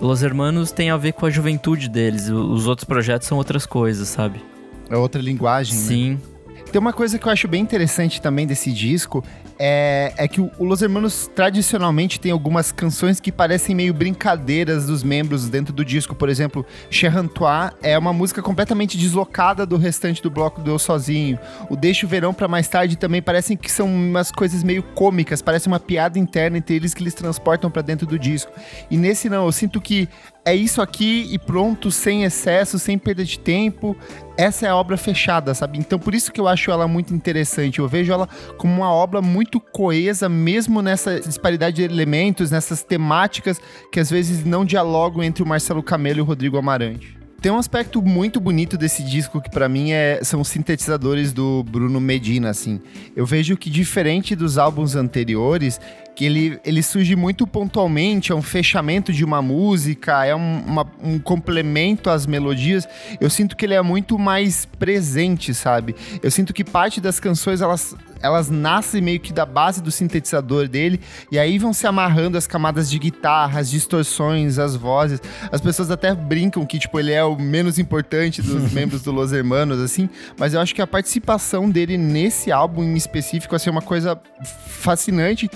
Los 0.00 0.22
Hermanos 0.22 0.70
tem 0.70 0.90
a 0.90 0.96
ver 0.96 1.12
com 1.14 1.24
a 1.24 1.30
juventude 1.30 1.88
deles. 1.88 2.28
Os 2.28 2.66
outros 2.66 2.84
projetos 2.84 3.26
são 3.26 3.38
outras 3.38 3.64
coisas, 3.64 4.08
sabe? 4.08 4.44
É 4.90 4.96
outra 4.96 5.22
linguagem, 5.22 5.74
Sim. 5.74 6.10
Né? 6.12 6.18
Tem 6.70 6.80
uma 6.80 6.92
coisa 6.92 7.18
que 7.18 7.26
eu 7.26 7.32
acho 7.32 7.48
bem 7.48 7.62
interessante 7.62 8.20
também 8.20 8.46
desse 8.46 8.72
disco, 8.72 9.24
é, 9.64 10.12
é 10.16 10.26
que 10.26 10.40
o, 10.40 10.50
Los 10.58 10.82
Hermanos 10.82 11.30
tradicionalmente 11.32 12.18
tem 12.18 12.32
algumas 12.32 12.72
canções 12.72 13.20
que 13.20 13.30
parecem 13.30 13.76
meio 13.76 13.94
brincadeiras 13.94 14.86
dos 14.86 15.04
membros 15.04 15.48
dentro 15.48 15.72
do 15.72 15.84
disco. 15.84 16.16
Por 16.16 16.28
exemplo, 16.28 16.66
Cherrantois 16.90 17.70
é 17.80 17.96
uma 17.96 18.12
música 18.12 18.42
completamente 18.42 18.98
deslocada 18.98 19.64
do 19.64 19.76
restante 19.76 20.20
do 20.20 20.28
bloco 20.28 20.60
do 20.60 20.72
Eu 20.72 20.80
Sozinho. 20.80 21.38
O 21.70 21.76
Deixa 21.76 22.04
o 22.04 22.08
Verão 22.08 22.34
para 22.34 22.48
Mais 22.48 22.66
Tarde 22.66 22.96
também 22.96 23.22
parecem 23.22 23.56
que 23.56 23.70
são 23.70 23.86
umas 23.86 24.32
coisas 24.32 24.64
meio 24.64 24.82
cômicas, 24.82 25.40
parece 25.40 25.68
uma 25.68 25.78
piada 25.78 26.18
interna 26.18 26.58
entre 26.58 26.74
eles 26.74 26.92
que 26.92 27.00
eles 27.00 27.14
transportam 27.14 27.70
para 27.70 27.82
dentro 27.82 28.04
do 28.04 28.18
disco. 28.18 28.50
E 28.90 28.96
nesse 28.96 29.28
não, 29.28 29.46
eu 29.46 29.52
sinto 29.52 29.80
que 29.80 30.08
é 30.44 30.54
isso 30.54 30.82
aqui 30.82 31.28
e 31.30 31.38
pronto, 31.38 31.90
sem 31.90 32.24
excesso, 32.24 32.78
sem 32.78 32.98
perda 32.98 33.24
de 33.24 33.38
tempo. 33.38 33.96
Essa 34.36 34.66
é 34.66 34.70
a 34.70 34.76
obra 34.76 34.96
fechada, 34.96 35.54
sabe? 35.54 35.78
Então 35.78 35.98
por 35.98 36.14
isso 36.14 36.32
que 36.32 36.40
eu 36.40 36.48
acho 36.48 36.70
ela 36.70 36.88
muito 36.88 37.14
interessante. 37.14 37.78
Eu 37.78 37.86
vejo 37.86 38.12
ela 38.12 38.28
como 38.58 38.74
uma 38.74 38.90
obra 38.92 39.22
muito 39.22 39.51
muito 39.52 39.60
coesa, 39.60 40.30
mesmo 40.30 40.80
nessa 40.80 41.20
disparidade 41.20 41.76
de 41.76 41.82
elementos, 41.82 42.50
nessas 42.50 42.82
temáticas 42.82 43.60
que 43.90 44.00
às 44.00 44.08
vezes 44.08 44.44
não 44.46 44.64
dialogam 44.64 45.22
entre 45.22 45.42
o 45.42 45.46
Marcelo 45.46 45.82
Camelo 45.82 46.20
e 46.20 46.22
o 46.22 46.24
Rodrigo 46.24 46.56
Amarante. 46.56 47.18
Tem 47.42 47.52
um 47.52 47.58
aspecto 47.58 48.00
muito 48.00 48.40
bonito 48.40 48.78
desse 48.78 49.02
disco 49.02 49.42
que 49.42 49.50
para 49.50 49.68
mim 49.68 49.90
é, 49.90 50.20
são 50.22 50.40
os 50.40 50.48
sintetizadores 50.48 51.32
do 51.32 51.64
Bruno 51.64 52.00
Medina, 52.00 52.48
assim. 52.48 52.80
Eu 53.14 53.26
vejo 53.26 53.56
que 53.56 53.68
diferente 53.68 54.34
dos 54.34 54.56
álbuns 54.56 54.94
anteriores, 54.94 55.78
que 56.14 56.24
ele, 56.24 56.60
ele 56.64 56.82
surge 56.82 57.16
muito 57.16 57.46
pontualmente, 57.46 58.32
é 58.32 58.34
um 58.34 58.42
fechamento 58.42 59.12
de 59.12 59.24
uma 59.24 59.40
música, 59.40 60.24
é 60.24 60.34
um, 60.34 60.58
uma, 60.60 60.86
um 61.02 61.18
complemento 61.18 62.10
às 62.10 62.26
melodias. 62.26 62.86
Eu 63.20 63.30
sinto 63.30 63.56
que 63.56 63.64
ele 63.64 63.74
é 63.74 63.82
muito 63.82 64.18
mais 64.18 64.66
presente, 64.78 65.54
sabe? 65.54 65.94
Eu 66.22 66.30
sinto 66.30 66.52
que 66.52 66.62
parte 66.62 67.00
das 67.00 67.18
canções 67.18 67.60
elas, 67.60 67.94
elas 68.20 68.50
nascem 68.50 69.00
meio 69.00 69.20
que 69.20 69.32
da 69.32 69.46
base 69.46 69.82
do 69.82 69.90
sintetizador 69.90 70.68
dele, 70.68 71.00
e 71.30 71.38
aí 71.38 71.58
vão 71.58 71.72
se 71.72 71.86
amarrando 71.86 72.36
as 72.36 72.46
camadas 72.46 72.90
de 72.90 72.98
guitarra, 72.98 73.60
as 73.60 73.70
distorções, 73.70 74.58
as 74.58 74.76
vozes. 74.76 75.20
As 75.50 75.60
pessoas 75.60 75.90
até 75.90 76.14
brincam 76.14 76.64
que, 76.66 76.78
tipo, 76.78 77.00
ele 77.00 77.12
é 77.12 77.24
o 77.24 77.36
menos 77.38 77.78
importante 77.78 78.42
dos 78.42 78.70
membros 78.72 79.02
do 79.02 79.10
Los 79.10 79.32
Hermanos, 79.32 79.80
assim, 79.80 80.08
mas 80.38 80.52
eu 80.52 80.60
acho 80.60 80.74
que 80.74 80.82
a 80.82 80.86
participação 80.86 81.70
dele 81.70 81.96
nesse 81.96 82.52
álbum 82.52 82.82
em 82.82 82.94
específico, 82.94 83.56
assim, 83.56 83.70
é 83.70 83.72
uma 83.72 83.82
coisa 83.82 84.20
fascinante, 84.82 85.48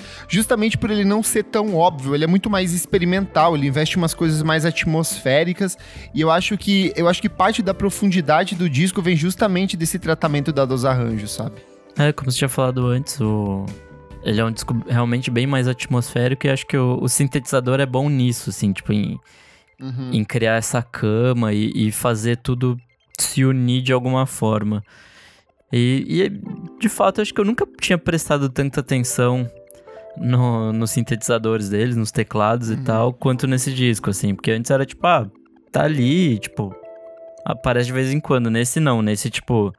justamente 0.47 0.79
por 0.79 0.93
ele 0.93 1.05
não 1.05 1.25
ser 1.25 1.43
tão 1.43 1.75
óbvio, 1.75 2.15
ele 2.15 2.23
é 2.23 2.27
muito 2.27 2.49
mais 2.49 2.73
experimental, 2.73 3.57
ele 3.57 3.67
investe 3.67 3.97
umas 3.97 4.15
coisas 4.15 4.45
mais 4.45 4.65
atmosféricas, 4.65 5.77
e 6.15 6.21
eu 6.21 6.31
acho 6.31 6.57
que 6.57 6.93
eu 6.95 7.09
acho 7.09 7.21
que 7.21 7.29
parte 7.29 7.63
da 7.63 7.75
profundidade 7.75 8.55
do 8.55 8.71
disco 8.71 9.03
vem 9.03 9.17
justamente 9.17 9.77
desse 9.77 9.99
tratamento 9.99 10.53
dado 10.53 10.71
aos 10.71 10.85
arranjos, 10.85 11.33
sabe? 11.33 11.57
É, 11.99 12.13
como 12.13 12.31
você 12.31 12.39
tinha 12.39 12.49
falado 12.49 12.87
antes, 12.87 13.21
o 13.21 13.67
ele 14.23 14.41
é 14.41 14.45
um 14.45 14.53
disco 14.53 14.75
realmente 14.89 15.31
bem 15.31 15.47
mais 15.47 15.67
atmosférico 15.67 16.47
e 16.47 16.51
acho 16.51 16.67
que 16.67 16.77
o, 16.77 16.99
o 17.01 17.09
sintetizador 17.09 17.81
é 17.81 17.87
bom 17.87 18.09
nisso, 18.09 18.51
assim, 18.51 18.73
tipo, 18.73 18.93
em, 18.93 19.19
uhum. 19.81 20.11
em 20.13 20.25
criar 20.25 20.57
essa 20.57 20.83
cama 20.83 21.53
e, 21.53 21.73
e, 21.75 21.93
fazer 21.93 22.37
tudo 22.37 22.77
se 23.19 23.45
unir 23.45 23.83
de 23.83 23.93
alguma 23.93 24.27
forma. 24.27 24.83
E, 25.73 26.05
e, 26.09 26.79
de 26.81 26.89
fato, 26.89 27.21
acho 27.21 27.33
que 27.33 27.41
eu 27.41 27.45
nunca 27.45 27.65
tinha 27.81 27.99
prestado 27.99 28.49
tanta 28.49 28.81
atenção 28.81 29.49
no, 30.19 30.73
nos 30.73 30.91
sintetizadores 30.91 31.69
deles, 31.69 31.97
nos 31.97 32.11
teclados 32.11 32.69
uhum. 32.69 32.75
e 32.75 32.79
tal, 32.79 33.13
quanto 33.13 33.47
nesse 33.47 33.73
disco, 33.73 34.11
assim. 34.11 34.35
Porque 34.35 34.51
antes 34.51 34.71
era 34.71 34.85
tipo, 34.85 35.07
ah, 35.07 35.27
tá 35.71 35.85
ali, 35.85 36.39
tipo, 36.39 36.75
aparece 37.45 37.87
de 37.87 37.93
vez 37.93 38.13
em 38.13 38.21
quando. 38.21 38.51
Nesse 38.51 38.81
não, 38.81 39.03
nesse, 39.03 39.31
tipo, 39.31 39.73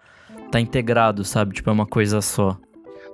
tá 0.51 0.59
integrado, 0.59 1.23
sabe? 1.23 1.55
Tipo, 1.55 1.69
é 1.69 1.73
uma 1.73 1.85
coisa 1.85 2.21
só. 2.21 2.57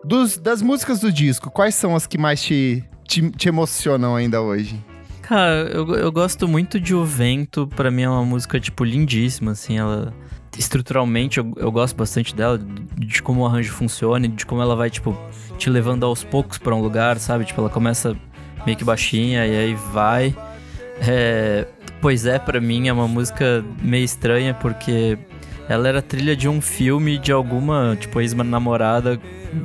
Dos, 0.03 0.37
das 0.37 0.61
músicas 0.61 0.99
do 0.99 1.11
disco, 1.11 1.49
quais 1.49 1.75
são 1.75 1.95
as 1.95 2.05
que 2.05 2.17
mais 2.17 2.41
te, 2.41 2.83
te, 3.07 3.31
te 3.31 3.47
emocionam 3.47 4.15
ainda 4.15 4.41
hoje? 4.41 4.77
Cara, 5.23 5.69
eu, 5.71 5.95
eu 5.95 6.11
gosto 6.11 6.47
muito 6.49 6.79
de 6.79 6.93
O 6.93 7.05
Vento, 7.05 7.65
pra 7.65 7.89
mim 7.89 8.01
é 8.03 8.09
uma 8.09 8.25
música, 8.25 8.59
tipo, 8.59 8.83
lindíssima, 8.83 9.51
assim, 9.51 9.77
ela 9.77 10.13
estruturalmente 10.57 11.39
eu, 11.39 11.51
eu 11.55 11.71
gosto 11.71 11.95
bastante 11.95 12.35
dela, 12.35 12.59
de 12.97 13.23
como 13.23 13.41
o 13.41 13.45
arranjo 13.45 13.71
funciona, 13.71 14.27
de 14.27 14.45
como 14.45 14.61
ela 14.61 14.75
vai, 14.75 14.89
tipo, 14.89 15.17
te 15.57 15.69
levando 15.69 16.05
aos 16.05 16.23
poucos 16.23 16.57
para 16.57 16.75
um 16.75 16.81
lugar, 16.81 17.17
sabe? 17.19 17.45
Tipo, 17.45 17.61
ela 17.61 17.69
começa 17.69 18.15
meio 18.65 18.77
que 18.77 18.83
baixinha 18.83 19.47
e 19.47 19.55
aí 19.55 19.75
vai. 19.93 20.35
É, 20.99 21.65
pois 22.01 22.25
é, 22.25 22.37
para 22.37 22.59
mim 22.59 22.89
é 22.89 22.93
uma 22.93 23.07
música 23.07 23.63
meio 23.81 24.03
estranha 24.03 24.53
porque 24.53 25.17
ela 25.69 25.87
era 25.87 26.01
trilha 26.01 26.35
de 26.35 26.49
um 26.49 26.59
filme 26.59 27.17
de 27.17 27.31
alguma, 27.31 27.97
tipo, 27.99 28.19
ex-namorada 28.19 29.19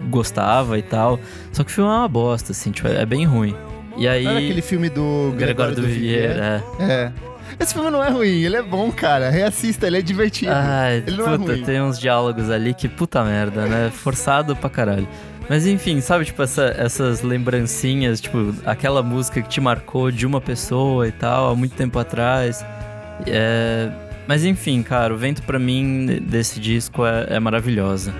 gostava 0.09 0.79
e 0.79 0.83
tal. 0.83 1.19
Só 1.53 1.65
que 1.65 1.71
o 1.71 1.75
filme 1.75 1.91
é 1.91 1.95
uma 1.95 2.09
bosta, 2.09 2.53
assim, 2.53 2.71
tipo, 2.71 2.87
é 2.87 3.05
bem 3.05 3.25
ruim. 3.27 3.55
E 3.99 4.07
aí. 4.07 4.27
Era 4.27 4.39
aquele 4.39 4.63
filme 4.63 4.89
do 4.89 5.35
Gregório, 5.37 5.75
Gregório 5.75 5.77
do 5.77 5.83
Vieira, 5.83 6.65
é. 6.79 6.85
é. 6.85 7.13
Esse 7.59 7.75
filme 7.75 7.91
não 7.91 8.03
é 8.03 8.09
ruim, 8.09 8.43
ele 8.45 8.57
é 8.57 8.63
bom, 8.63 8.93
cara. 8.93 9.31
Reassista, 9.31 9.87
ele 9.87 9.99
é 9.99 10.03
divertido. 10.03 10.53
Ai, 10.55 11.03
ele 11.07 11.17
não 11.17 11.35
é 11.35 11.39
puta, 11.39 11.53
é 11.53 11.55
ruim. 11.57 11.65
tem 11.65 11.83
uns 11.83 11.99
diálogos 11.99 12.51
ali 12.51 12.73
que 12.73 12.89
puta 12.89 13.25
merda, 13.25 13.67
né? 13.67 13.91
Forçado 13.93 14.55
pra 14.55 14.71
caralho. 14.71 15.09
Mas 15.49 15.67
enfim, 15.67 16.01
sabe, 16.01 16.27
tipo, 16.27 16.43
essa, 16.43 16.75
essas 16.77 17.23
lembrancinhas, 17.23 18.21
tipo, 18.21 18.55
aquela 18.67 19.03
música 19.03 19.41
que 19.41 19.49
te 19.49 19.61
marcou 19.61 20.11
de 20.11 20.27
uma 20.27 20.41
pessoa 20.41 21.09
e 21.09 21.13
tal, 21.13 21.51
há 21.51 21.57
muito 21.57 21.75
tempo 21.75 21.99
atrás. 21.99 22.65
É... 23.27 23.89
Mas 24.27 24.45
enfim, 24.45 24.83
cara, 24.83 25.13
o 25.13 25.17
vento 25.17 25.43
para 25.43 25.59
mim 25.59 26.21
desse 26.21 26.61
disco 26.61 27.07
é, 27.07 27.27
é 27.31 27.41
maravilhosa. 27.41 28.13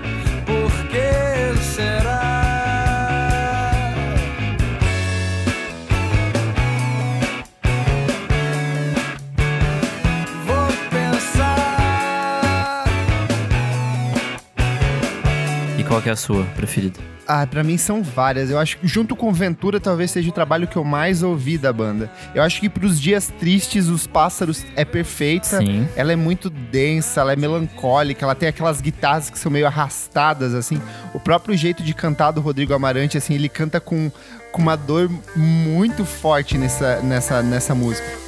Qual 15.99 16.09
é 16.09 16.11
a 16.11 16.17
sua 16.17 16.45
preferida? 16.57 17.01
Ah, 17.27 17.47
pra 17.47 17.63
mim 17.63 17.77
são 17.77 18.03
várias. 18.03 18.51
Eu 18.51 18.59
acho 18.59 18.79
que 18.79 18.87
junto 18.87 19.15
com 19.15 19.31
Ventura 19.33 19.79
talvez 19.79 20.11
seja 20.11 20.31
o 20.31 20.33
trabalho 20.33 20.67
que 20.67 20.77
eu 20.77 20.85
mais 20.85 21.23
ouvi 21.23 21.59
da 21.59 21.73
banda. 21.73 22.11
Eu 22.35 22.43
acho 22.43 22.59
que 22.61 22.71
pros 22.71 22.99
dias 22.99 23.31
tristes, 23.39 23.89
Os 23.89 24.07
Pássaros 24.07 24.65
é 24.75 24.85
perfeita. 24.85 25.59
Sim. 25.59 25.87
Ela 25.95 26.13
é 26.13 26.17
muito 26.17 26.49
densa, 26.49 27.21
ela 27.21 27.33
é 27.33 27.37
melancólica, 27.37 28.25
ela 28.25 28.35
tem 28.35 28.49
aquelas 28.49 28.81
guitarras 28.81 29.29
que 29.29 29.39
são 29.39 29.53
meio 29.53 29.67
arrastadas, 29.67 30.55
assim. 30.55 30.81
O 31.13 31.21
próprio 31.21 31.55
jeito 31.57 31.83
de 31.83 31.93
cantar 31.93 32.31
do 32.31 32.41
Rodrigo 32.41 32.73
Amarante, 32.73 33.19
assim, 33.19 33.35
ele 33.35 33.49
canta 33.49 33.79
com, 33.79 34.11
com 34.51 34.63
uma 34.63 34.77
dor 34.77 35.11
muito 35.37 36.07
forte 36.07 36.57
nessa, 36.57 37.01
nessa, 37.03 37.43
nessa 37.43 37.75
música. 37.75 38.28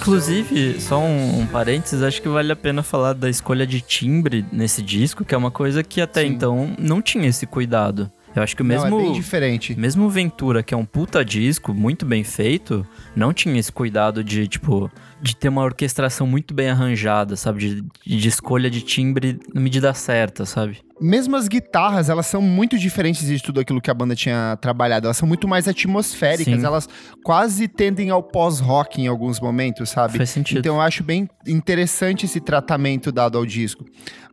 Inclusive, 0.00 0.80
só 0.80 0.98
um, 0.98 1.40
um, 1.40 1.46
parênteses, 1.46 2.02
acho 2.02 2.22
que 2.22 2.28
vale 2.28 2.50
a 2.50 2.56
pena 2.56 2.82
falar 2.82 3.12
da 3.12 3.28
escolha 3.28 3.66
de 3.66 3.80
timbre 3.80 4.44
nesse 4.50 4.82
disco, 4.82 5.24
que 5.24 5.34
é 5.34 5.38
uma 5.38 5.50
coisa 5.50 5.82
que 5.82 6.00
até 6.00 6.22
Sim. 6.22 6.28
então 6.28 6.74
não 6.78 7.02
tinha 7.02 7.28
esse 7.28 7.46
cuidado. 7.46 8.10
Eu 8.34 8.42
acho 8.42 8.54
que 8.54 8.62
o 8.62 8.64
mesmo. 8.64 8.88
Não, 8.88 9.00
é 9.00 9.02
bem 9.04 9.12
diferente. 9.12 9.78
Mesmo 9.78 10.08
Ventura, 10.08 10.62
que 10.62 10.72
é 10.72 10.76
um 10.76 10.84
puta 10.84 11.24
disco, 11.24 11.74
muito 11.74 12.06
bem 12.06 12.22
feito, 12.22 12.86
não 13.14 13.32
tinha 13.32 13.58
esse 13.58 13.72
cuidado 13.72 14.22
de, 14.22 14.46
tipo, 14.46 14.90
de 15.20 15.34
ter 15.34 15.48
uma 15.48 15.62
orquestração 15.62 16.26
muito 16.26 16.54
bem 16.54 16.70
arranjada, 16.70 17.34
sabe? 17.34 17.82
De, 18.06 18.18
de 18.18 18.28
escolha 18.28 18.70
de 18.70 18.82
timbre 18.82 19.40
na 19.52 19.60
medida 19.60 19.92
certa, 19.92 20.46
sabe? 20.46 20.78
Mesmo 21.00 21.36
as 21.36 21.48
guitarras, 21.48 22.08
elas 22.08 22.26
são 22.26 22.42
muito 22.42 22.78
diferentes 22.78 23.26
de 23.26 23.42
tudo 23.42 23.60
aquilo 23.60 23.80
que 23.80 23.90
a 23.90 23.94
banda 23.94 24.14
tinha 24.14 24.58
trabalhado. 24.60 25.06
Elas 25.06 25.16
são 25.16 25.26
muito 25.26 25.48
mais 25.48 25.66
atmosféricas, 25.66 26.60
Sim. 26.60 26.66
elas 26.66 26.88
quase 27.24 27.66
tendem 27.66 28.10
ao 28.10 28.22
pós-rock 28.22 29.00
em 29.00 29.06
alguns 29.06 29.40
momentos, 29.40 29.90
sabe? 29.90 30.18
Faz 30.18 30.30
sentido. 30.30 30.58
Então 30.58 30.76
eu 30.76 30.80
acho 30.80 31.02
bem 31.02 31.28
interessante 31.46 32.26
esse 32.26 32.40
tratamento 32.40 33.10
dado 33.10 33.38
ao 33.38 33.46
disco. 33.46 33.84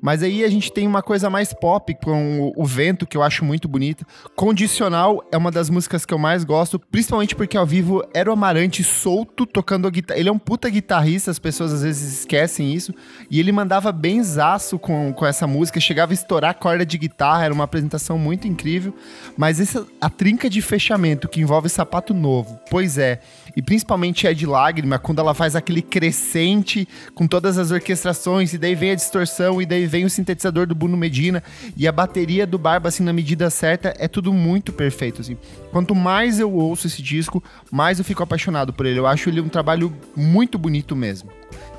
Mas 0.01 0.21
aí 0.21 0.43
a 0.43 0.49
gente 0.49 0.71
tem 0.71 0.87
uma 0.87 1.01
coisa 1.01 1.29
mais 1.29 1.53
pop 1.53 1.95
com 2.03 2.51
o, 2.55 2.65
Vento, 2.65 3.07
que 3.07 3.17
eu 3.17 3.23
acho 3.23 3.43
muito 3.43 3.67
bonita. 3.67 4.05
Condicional 4.35 5.23
é 5.31 5.37
uma 5.37 5.49
das 5.49 5.69
músicas 5.69 6.05
que 6.05 6.13
eu 6.13 6.19
mais 6.19 6.43
gosto, 6.43 6.79
principalmente 6.79 7.35
porque 7.35 7.57
ao 7.57 7.65
vivo 7.65 8.03
era 8.13 8.29
o 8.29 8.33
Amarante 8.33 8.83
solto 8.83 9.45
tocando 9.45 9.87
a 9.87 9.89
guitarra. 9.89 10.19
Ele 10.19 10.29
é 10.29 10.31
um 10.31 10.37
puta 10.37 10.69
guitarrista, 10.69 11.31
as 11.31 11.39
pessoas 11.39 11.73
às 11.73 11.81
vezes 11.81 12.19
esquecem 12.19 12.73
isso. 12.73 12.93
E 13.29 13.39
ele 13.39 13.51
mandava 13.51 13.91
benzaço 13.91 14.77
com, 14.77 15.11
com 15.13 15.25
essa 15.25 15.47
música, 15.47 15.79
chegava 15.79 16.11
a 16.11 16.15
estourar 16.15 16.56
corda 16.57 16.85
de 16.85 16.97
guitarra, 16.97 17.45
era 17.45 17.53
uma 17.53 17.63
apresentação 17.63 18.17
muito 18.17 18.47
incrível. 18.47 18.93
Mas 19.37 19.59
essa, 19.59 19.85
a 20.01 20.09
trinca 20.09 20.49
de 20.49 20.61
fechamento 20.61 21.29
que 21.29 21.39
envolve 21.39 21.69
sapato 21.69 22.13
novo, 22.13 22.59
pois 22.69 22.97
é, 22.97 23.21
e 23.55 23.61
principalmente 23.61 24.27
é 24.27 24.33
de 24.33 24.45
lágrima, 24.45 24.99
quando 24.99 25.19
ela 25.19 25.33
faz 25.33 25.55
aquele 25.55 25.81
crescente 25.81 26.87
com 27.15 27.25
todas 27.25 27.57
as 27.57 27.71
orquestrações, 27.71 28.53
e 28.53 28.57
daí 28.57 28.75
vem 28.75 28.91
a 28.91 28.95
distorção, 28.95 29.61
e 29.61 29.65
daí 29.65 29.85
vem 29.87 30.05
o 30.05 30.09
sintetizador 30.09 30.67
do 30.67 30.75
Bruno 30.75 30.97
Medina, 30.97 31.41
e 31.75 31.87
a 31.87 31.91
bateria 31.91 32.45
do 32.45 32.57
Barba, 32.57 32.89
assim, 32.89 33.03
na 33.03 33.13
medida 33.13 33.49
certa, 33.49 33.93
é 33.97 34.07
tudo 34.07 34.33
muito 34.33 34.73
perfeito, 34.73 35.21
assim. 35.21 35.37
Quanto 35.71 35.95
mais 35.95 36.39
eu 36.39 36.51
ouço 36.51 36.87
esse 36.87 37.01
disco, 37.01 37.43
mais 37.71 37.99
eu 37.99 38.05
fico 38.05 38.23
apaixonado 38.23 38.73
por 38.73 38.85
ele. 38.85 38.99
Eu 38.99 39.07
acho 39.07 39.29
ele 39.29 39.41
um 39.41 39.49
trabalho 39.49 39.93
muito 40.15 40.57
bonito 40.57 40.95
mesmo. 40.95 41.29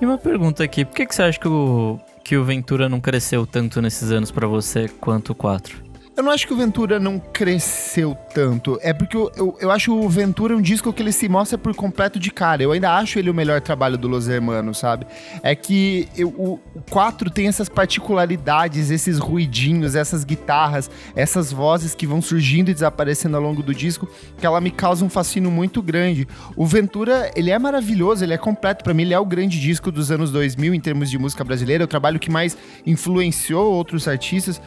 E 0.00 0.06
uma 0.06 0.18
pergunta 0.18 0.62
aqui, 0.62 0.84
por 0.84 0.94
que, 0.94 1.06
que 1.06 1.14
você 1.14 1.22
acha 1.22 1.38
que 1.38 1.48
o, 1.48 1.98
que 2.28 2.36
o 2.36 2.44
Ventura 2.44 2.90
não 2.90 3.00
cresceu 3.00 3.46
tanto 3.46 3.80
nesses 3.80 4.10
anos 4.10 4.30
para 4.30 4.46
você 4.46 4.86
quanto 4.86 5.30
o 5.30 5.34
4? 5.34 5.87
Eu 6.18 6.24
não 6.24 6.32
acho 6.32 6.48
que 6.48 6.52
o 6.52 6.56
Ventura 6.56 6.98
não 6.98 7.16
cresceu 7.20 8.12
tanto. 8.34 8.76
É 8.82 8.92
porque 8.92 9.16
eu, 9.16 9.30
eu, 9.36 9.56
eu, 9.60 9.70
acho 9.70 9.94
o 9.94 10.08
Ventura 10.08 10.56
um 10.56 10.60
disco 10.60 10.92
que 10.92 11.00
ele 11.00 11.12
se 11.12 11.28
mostra 11.28 11.56
por 11.56 11.72
completo 11.76 12.18
de 12.18 12.32
cara. 12.32 12.60
Eu 12.60 12.72
ainda 12.72 12.92
acho 12.92 13.20
ele 13.20 13.30
o 13.30 13.34
melhor 13.34 13.60
trabalho 13.60 13.96
do 13.96 14.08
Los 14.08 14.26
Hermanos, 14.26 14.78
sabe? 14.78 15.06
É 15.44 15.54
que 15.54 16.08
eu, 16.16 16.30
o, 16.30 16.60
o 16.74 16.82
4 16.90 17.30
tem 17.30 17.46
essas 17.46 17.68
particularidades, 17.68 18.90
esses 18.90 19.16
ruidinhos, 19.20 19.94
essas 19.94 20.24
guitarras, 20.24 20.90
essas 21.14 21.52
vozes 21.52 21.94
que 21.94 22.04
vão 22.04 22.20
surgindo 22.20 22.68
e 22.68 22.74
desaparecendo 22.74 23.36
ao 23.36 23.42
longo 23.44 23.62
do 23.62 23.72
disco, 23.72 24.08
que 24.38 24.44
ela 24.44 24.60
me 24.60 24.72
causa 24.72 25.04
um 25.04 25.08
fascínio 25.08 25.52
muito 25.52 25.80
grande. 25.80 26.26
O 26.56 26.66
Ventura, 26.66 27.30
ele 27.36 27.52
é 27.52 27.58
maravilhoso, 27.60 28.24
ele 28.24 28.34
é 28.34 28.38
completo. 28.38 28.82
para 28.82 28.92
mim, 28.92 29.04
ele 29.04 29.14
é 29.14 29.20
o 29.20 29.24
grande 29.24 29.60
disco 29.60 29.92
dos 29.92 30.10
anos 30.10 30.32
2000 30.32 30.74
em 30.74 30.80
termos 30.80 31.08
de 31.10 31.16
música 31.16 31.44
brasileira, 31.44 31.84
é 31.84 31.86
o 31.86 31.88
trabalho 31.88 32.18
que 32.18 32.28
mais 32.28 32.58
influenciou 32.84 33.72
outros 33.72 34.08
artistas. 34.08 34.60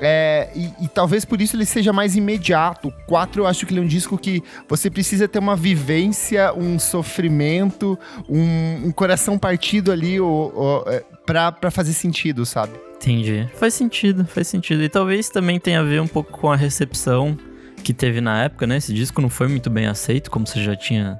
É, 0.00 0.48
e, 0.54 0.84
e, 0.84 0.88
talvez 0.88 1.24
por 1.24 1.40
isso 1.40 1.56
ele 1.56 1.66
seja 1.66 1.92
mais 1.92 2.16
imediato. 2.16 2.88
O 2.88 2.92
4 3.06 3.42
eu 3.42 3.46
acho 3.46 3.66
que 3.66 3.72
ele 3.72 3.80
é 3.80 3.82
um 3.82 3.86
disco 3.86 4.16
que 4.16 4.42
você 4.68 4.90
precisa 4.90 5.26
ter 5.26 5.38
uma 5.38 5.56
vivência, 5.56 6.52
um 6.54 6.78
sofrimento, 6.78 7.98
um, 8.28 8.86
um 8.86 8.92
coração 8.92 9.38
partido 9.38 9.90
ali 9.90 10.20
ou, 10.20 10.52
ou, 10.54 10.84
é, 10.86 11.02
pra, 11.26 11.50
pra 11.50 11.70
fazer 11.70 11.92
sentido, 11.92 12.46
sabe? 12.46 12.72
Entendi. 12.96 13.48
Faz 13.54 13.74
sentido, 13.74 14.24
faz 14.24 14.48
sentido. 14.48 14.82
E 14.82 14.88
talvez 14.88 15.28
também 15.28 15.58
tenha 15.58 15.80
a 15.80 15.84
ver 15.84 16.00
um 16.00 16.06
pouco 16.08 16.32
com 16.32 16.50
a 16.50 16.56
recepção 16.56 17.36
que 17.82 17.94
teve 17.94 18.20
na 18.20 18.44
época, 18.44 18.66
né? 18.66 18.76
Esse 18.76 18.92
disco 18.92 19.20
não 19.20 19.30
foi 19.30 19.48
muito 19.48 19.70
bem 19.70 19.86
aceito, 19.86 20.30
como 20.30 20.46
você 20.46 20.62
já 20.62 20.74
tinha, 20.74 21.16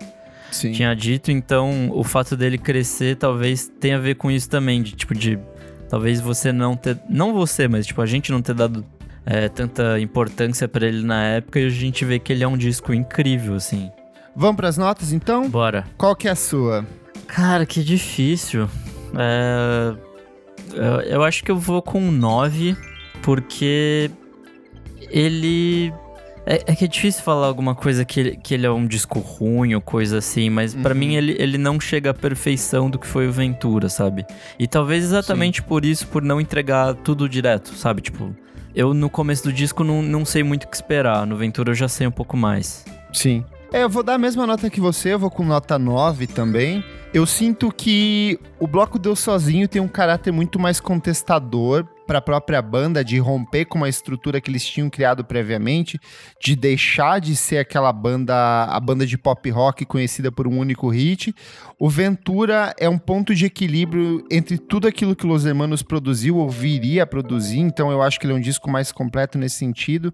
tinha 0.50 0.94
dito. 0.94 1.30
Então, 1.30 1.90
o 1.92 2.02
fato 2.02 2.36
dele 2.36 2.58
crescer 2.58 3.16
talvez 3.16 3.70
tenha 3.80 3.96
a 3.96 4.00
ver 4.00 4.16
com 4.16 4.30
isso 4.30 4.48
também, 4.48 4.82
de 4.82 4.92
tipo 4.92 5.14
de 5.14 5.38
talvez 5.88 6.20
você 6.20 6.52
não 6.52 6.76
ter. 6.76 6.98
Não 7.08 7.32
você, 7.32 7.68
mas 7.68 7.86
tipo, 7.86 8.00
a 8.00 8.06
gente 8.06 8.30
não 8.30 8.42
ter 8.42 8.54
dado 8.54 8.84
é, 9.24 9.48
tanta 9.48 10.00
importância 10.00 10.66
para 10.68 10.86
ele 10.86 11.04
na 11.04 11.24
época 11.24 11.60
e 11.60 11.66
a 11.66 11.70
gente 11.70 12.04
vê 12.04 12.18
que 12.18 12.32
ele 12.32 12.44
é 12.44 12.48
um 12.48 12.56
disco 12.56 12.94
incrível, 12.94 13.54
assim. 13.54 13.90
Vamos 14.34 14.56
pras 14.56 14.78
notas 14.78 15.12
então? 15.12 15.48
Bora. 15.48 15.84
Qual 15.96 16.14
que 16.14 16.28
é 16.28 16.30
a 16.30 16.36
sua? 16.36 16.86
Cara, 17.26 17.66
que 17.66 17.82
difícil. 17.82 18.68
É... 19.16 19.94
Eu, 20.74 21.00
eu 21.00 21.24
acho 21.24 21.42
que 21.42 21.50
eu 21.50 21.56
vou 21.56 21.80
com 21.82 22.10
9, 22.10 22.76
porque 23.22 24.10
ele 25.10 25.92
é, 26.48 26.62
é, 26.66 26.74
que 26.74 26.86
é 26.86 26.88
difícil 26.88 27.22
falar 27.22 27.46
alguma 27.46 27.74
coisa 27.74 28.06
que 28.06 28.18
ele, 28.18 28.36
que 28.36 28.54
ele 28.54 28.64
é 28.64 28.70
um 28.70 28.86
disco 28.86 29.18
ruim 29.18 29.74
ou 29.74 29.82
coisa 29.82 30.16
assim, 30.16 30.48
mas 30.48 30.74
uhum. 30.74 30.82
para 30.82 30.94
mim 30.94 31.14
ele, 31.14 31.36
ele 31.38 31.58
não 31.58 31.78
chega 31.78 32.10
à 32.10 32.14
perfeição 32.14 32.88
do 32.88 32.98
que 32.98 33.06
foi 33.06 33.28
o 33.28 33.32
Ventura, 33.32 33.90
sabe? 33.90 34.24
E 34.58 34.66
talvez 34.66 35.04
exatamente 35.04 35.60
Sim. 35.60 35.66
por 35.68 35.84
isso, 35.84 36.06
por 36.06 36.22
não 36.22 36.40
entregar 36.40 36.94
tudo 36.94 37.28
direto, 37.28 37.74
sabe? 37.74 38.00
Tipo, 38.00 38.34
eu 38.74 38.94
no 38.94 39.10
começo 39.10 39.44
do 39.44 39.52
disco 39.52 39.84
não, 39.84 40.00
não 40.00 40.24
sei 40.24 40.42
muito 40.42 40.64
o 40.64 40.68
que 40.68 40.76
esperar, 40.76 41.26
no 41.26 41.36
Ventura 41.36 41.72
eu 41.72 41.74
já 41.74 41.86
sei 41.86 42.06
um 42.06 42.10
pouco 42.10 42.34
mais. 42.34 42.82
Sim. 43.12 43.44
É, 43.70 43.82
eu 43.82 43.90
vou 43.90 44.02
dar 44.02 44.14
a 44.14 44.18
mesma 44.18 44.46
nota 44.46 44.70
que 44.70 44.80
você, 44.80 45.12
eu 45.12 45.18
vou 45.18 45.30
com 45.30 45.44
nota 45.44 45.78
9 45.78 46.28
também. 46.28 46.82
Eu 47.12 47.26
sinto 47.26 47.70
que 47.70 48.40
o 48.58 48.66
Bloco 48.66 48.98
Deu 48.98 49.14
Sozinho 49.14 49.68
tem 49.68 49.82
um 49.82 49.88
caráter 49.88 50.32
muito 50.32 50.58
mais 50.58 50.80
contestador 50.80 51.86
para 52.08 52.20
a 52.20 52.22
própria 52.22 52.62
banda 52.62 53.04
de 53.04 53.18
romper 53.18 53.66
com 53.66 53.76
uma 53.76 53.88
estrutura 53.88 54.40
que 54.40 54.50
eles 54.50 54.64
tinham 54.64 54.88
criado 54.88 55.22
previamente, 55.22 56.00
de 56.42 56.56
deixar 56.56 57.20
de 57.20 57.36
ser 57.36 57.58
aquela 57.58 57.92
banda, 57.92 58.64
a 58.64 58.80
banda 58.80 59.06
de 59.06 59.18
pop 59.18 59.50
rock 59.50 59.84
conhecida 59.84 60.32
por 60.32 60.48
um 60.48 60.58
único 60.58 60.88
hit. 60.88 61.34
O 61.78 61.86
Ventura 61.90 62.74
é 62.80 62.88
um 62.88 62.96
ponto 62.96 63.34
de 63.34 63.44
equilíbrio 63.44 64.24
entre 64.30 64.56
tudo 64.56 64.88
aquilo 64.88 65.14
que 65.14 65.26
Los 65.26 65.44
Hermanos 65.44 65.82
produziu 65.82 66.38
ou 66.38 66.48
viria 66.48 67.02
a 67.02 67.06
produzir, 67.06 67.60
então 67.60 67.92
eu 67.92 68.00
acho 68.00 68.18
que 68.18 68.24
ele 68.24 68.32
é 68.32 68.36
um 68.36 68.40
disco 68.40 68.70
mais 68.70 68.90
completo 68.90 69.36
nesse 69.36 69.56
sentido. 69.56 70.12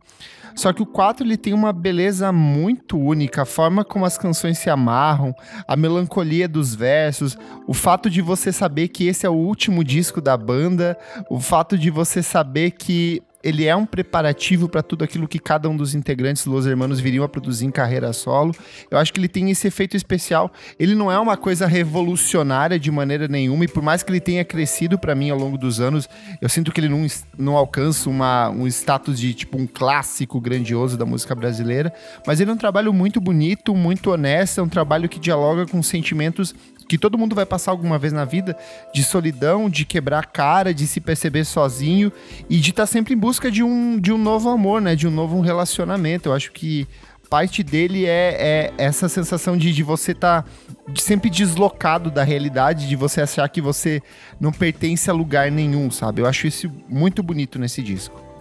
Só 0.56 0.72
que 0.72 0.82
o 0.82 0.86
4 0.86 1.24
ele 1.24 1.36
tem 1.36 1.52
uma 1.52 1.72
beleza 1.72 2.32
muito 2.32 2.98
única, 2.98 3.42
a 3.42 3.46
forma 3.46 3.84
como 3.84 4.04
as 4.04 4.18
canções 4.18 4.58
se 4.58 4.68
amarram, 4.68 5.34
a 5.66 5.76
melancolia 5.76 6.48
dos 6.48 6.74
versos, 6.74 7.38
o 7.66 7.74
fato 7.74 8.10
de 8.10 8.20
você 8.20 8.52
saber 8.52 8.88
que 8.88 9.06
esse 9.06 9.24
é 9.24 9.30
o 9.30 9.34
último 9.34 9.84
disco 9.84 10.20
da 10.20 10.36
banda, 10.36 10.98
o 11.30 11.40
fato 11.40 11.78
de 11.78 11.83
você 11.90 12.22
saber 12.22 12.72
que 12.72 13.22
ele 13.44 13.66
é 13.66 13.76
um 13.76 13.84
preparativo 13.84 14.70
para 14.70 14.82
tudo 14.82 15.04
aquilo 15.04 15.28
que 15.28 15.38
cada 15.38 15.68
um 15.68 15.76
dos 15.76 15.94
integrantes 15.94 16.46
dos 16.46 16.66
Hermanos 16.66 16.98
viriam 16.98 17.22
a 17.22 17.28
produzir 17.28 17.66
em 17.66 17.70
carreira 17.70 18.10
solo. 18.14 18.54
Eu 18.90 18.96
acho 18.96 19.12
que 19.12 19.20
ele 19.20 19.28
tem 19.28 19.50
esse 19.50 19.66
efeito 19.66 19.94
especial. 19.94 20.50
Ele 20.78 20.94
não 20.94 21.12
é 21.12 21.18
uma 21.18 21.36
coisa 21.36 21.66
revolucionária 21.66 22.78
de 22.78 22.90
maneira 22.90 23.28
nenhuma, 23.28 23.66
e 23.66 23.68
por 23.68 23.82
mais 23.82 24.02
que 24.02 24.10
ele 24.10 24.20
tenha 24.20 24.42
crescido 24.46 24.98
para 24.98 25.14
mim 25.14 25.28
ao 25.28 25.38
longo 25.38 25.58
dos 25.58 25.78
anos, 25.78 26.08
eu 26.40 26.48
sinto 26.48 26.72
que 26.72 26.80
ele 26.80 26.88
não, 26.88 27.06
não 27.36 27.54
alcança 27.54 28.08
uma, 28.08 28.48
um 28.48 28.66
status 28.66 29.20
de 29.20 29.34
tipo 29.34 29.58
um 29.58 29.66
clássico 29.66 30.40
grandioso 30.40 30.96
da 30.96 31.04
música 31.04 31.34
brasileira. 31.34 31.92
Mas 32.26 32.40
ele 32.40 32.50
é 32.50 32.54
um 32.54 32.56
trabalho 32.56 32.94
muito 32.94 33.20
bonito, 33.20 33.74
muito 33.74 34.10
honesto, 34.10 34.58
é 34.58 34.62
um 34.62 34.68
trabalho 34.70 35.06
que 35.06 35.20
dialoga 35.20 35.66
com 35.66 35.82
sentimentos 35.82 36.54
que 36.88 36.98
todo 36.98 37.18
mundo 37.18 37.34
vai 37.34 37.46
passar 37.46 37.70
alguma 37.70 37.98
vez 37.98 38.12
na 38.12 38.24
vida, 38.24 38.56
de 38.92 39.02
solidão, 39.02 39.68
de 39.68 39.84
quebrar 39.84 40.18
a 40.20 40.24
cara, 40.24 40.74
de 40.74 40.86
se 40.86 41.00
perceber 41.00 41.44
sozinho 41.44 42.12
e 42.48 42.58
de 42.58 42.70
estar 42.70 42.82
tá 42.82 42.86
sempre 42.86 43.14
em 43.14 43.16
busca 43.16 43.50
de 43.50 43.62
um, 43.62 43.98
de 43.98 44.12
um 44.12 44.18
novo 44.18 44.48
amor, 44.48 44.80
né? 44.80 44.94
De 44.94 45.06
um 45.06 45.10
novo 45.10 45.40
relacionamento. 45.40 46.28
Eu 46.28 46.34
acho 46.34 46.52
que 46.52 46.86
parte 47.28 47.62
dele 47.62 48.06
é, 48.06 48.70
é 48.78 48.84
essa 48.84 49.08
sensação 49.08 49.56
de, 49.56 49.72
de 49.72 49.82
você 49.82 50.12
estar 50.12 50.42
tá 50.42 50.50
sempre 50.96 51.28
deslocado 51.30 52.10
da 52.10 52.22
realidade, 52.22 52.88
de 52.88 52.94
você 52.94 53.22
achar 53.22 53.48
que 53.48 53.60
você 53.60 54.02
não 54.38 54.52
pertence 54.52 55.10
a 55.10 55.12
lugar 55.12 55.50
nenhum, 55.50 55.90
sabe? 55.90 56.22
Eu 56.22 56.26
acho 56.26 56.46
isso 56.46 56.70
muito 56.88 57.22
bonito 57.22 57.58
nesse 57.58 57.82
disco. 57.82 58.33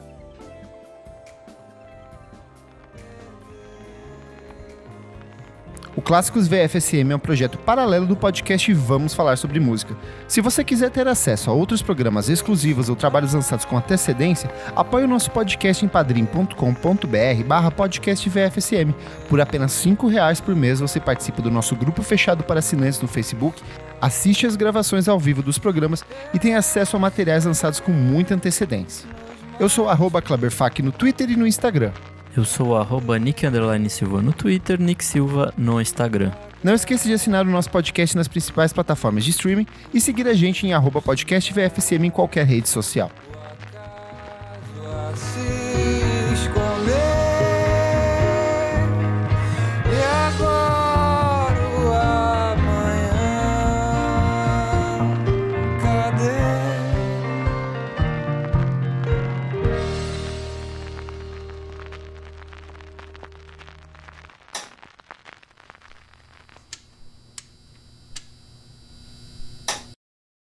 Clássicos 6.04 6.50
VFSM 6.50 7.12
é 7.12 7.16
um 7.16 7.20
projeto 7.20 7.58
paralelo 7.58 8.06
do 8.06 8.13
podcast 8.13 8.74
Vamos 8.74 9.13
Falar 9.13 9.38
Sobre 9.38 9.58
Música. 9.58 9.96
Se 10.28 10.42
você 10.42 10.62
quiser 10.62 10.89
ter 10.89 11.08
acesso 11.08 11.50
a 11.50 11.54
outros 11.54 11.82
programas 11.82 12.28
exclusivos 12.28 12.89
ou 12.89 12.96
trabalhos 12.96 13.34
lançados 13.34 13.63
com 13.63 13.78
antecedência, 13.78 14.52
apoie 14.76 15.06
o 15.06 15.08
nosso 15.08 15.32
podcast 15.32 15.86
em 15.86 15.88
padrim.com.br 15.88 17.44
barra 17.48 17.72
podcast 17.72 18.30
VFSM. 18.30 18.94
Por 19.30 19.39
apenas 19.39 19.82
R$ 19.82 19.96
reais 20.10 20.42
por 20.42 20.54
mês 20.54 20.82
você 20.82 21.00
participa 21.00 21.42
do 21.42 21.50
nosso 21.50 21.74
grupo 21.74 22.04
fechado 22.04 22.44
para 22.44 22.60
assinantes 22.60 23.00
no 23.00 23.08
Facebook, 23.08 23.63
assiste 24.02 24.46
às 24.46 24.58
gravações 24.58 25.08
ao 25.08 25.18
vivo 25.18 25.42
dos 25.42 25.58
programas 25.58 26.04
e 26.34 26.39
tem 26.39 26.56
acesso 26.56 26.98
a 26.98 27.00
materiais 27.00 27.46
lançados 27.46 27.80
com 27.80 27.94
muita 27.94 28.36
antecedência. 28.36 29.08
Eu 29.58 29.70
sou 29.70 29.88
arroba 29.88 30.22
Klaberfac 30.22 30.82
no 30.82 30.92
Twitter 30.92 31.32
e 31.32 31.38
no 31.38 31.48
Instagram. 31.48 31.94
Eu 32.36 32.43
sou 32.43 32.76
arroba 32.76 33.19
Silva 33.89 34.19
no 34.19 34.34
Twitter, 34.34 34.82
Nick 34.82 35.06
Silva 35.06 35.54
no 35.56 35.80
Instagram. 35.80 36.32
Não 36.63 36.74
esqueça 36.74 37.08
de 37.08 37.13
assinar 37.13 37.46
o 37.46 37.50
nosso 37.50 37.69
podcast 37.69 38.15
nas 38.17 38.28
principais 38.28 38.74
plataformas 38.74 39.24
de 39.24 39.30
streaming 39.30 39.67
e 39.93 40.02
seguir 40.02 40.28
a 40.28 40.34
gente 40.34 40.65
em 40.65 40.74
arroba 40.74 41.00
podcast 41.00 41.54
VFCM 41.54 42.08
em 42.08 42.10
qualquer 42.10 42.48
rede 42.48 42.67
social. 42.67 43.12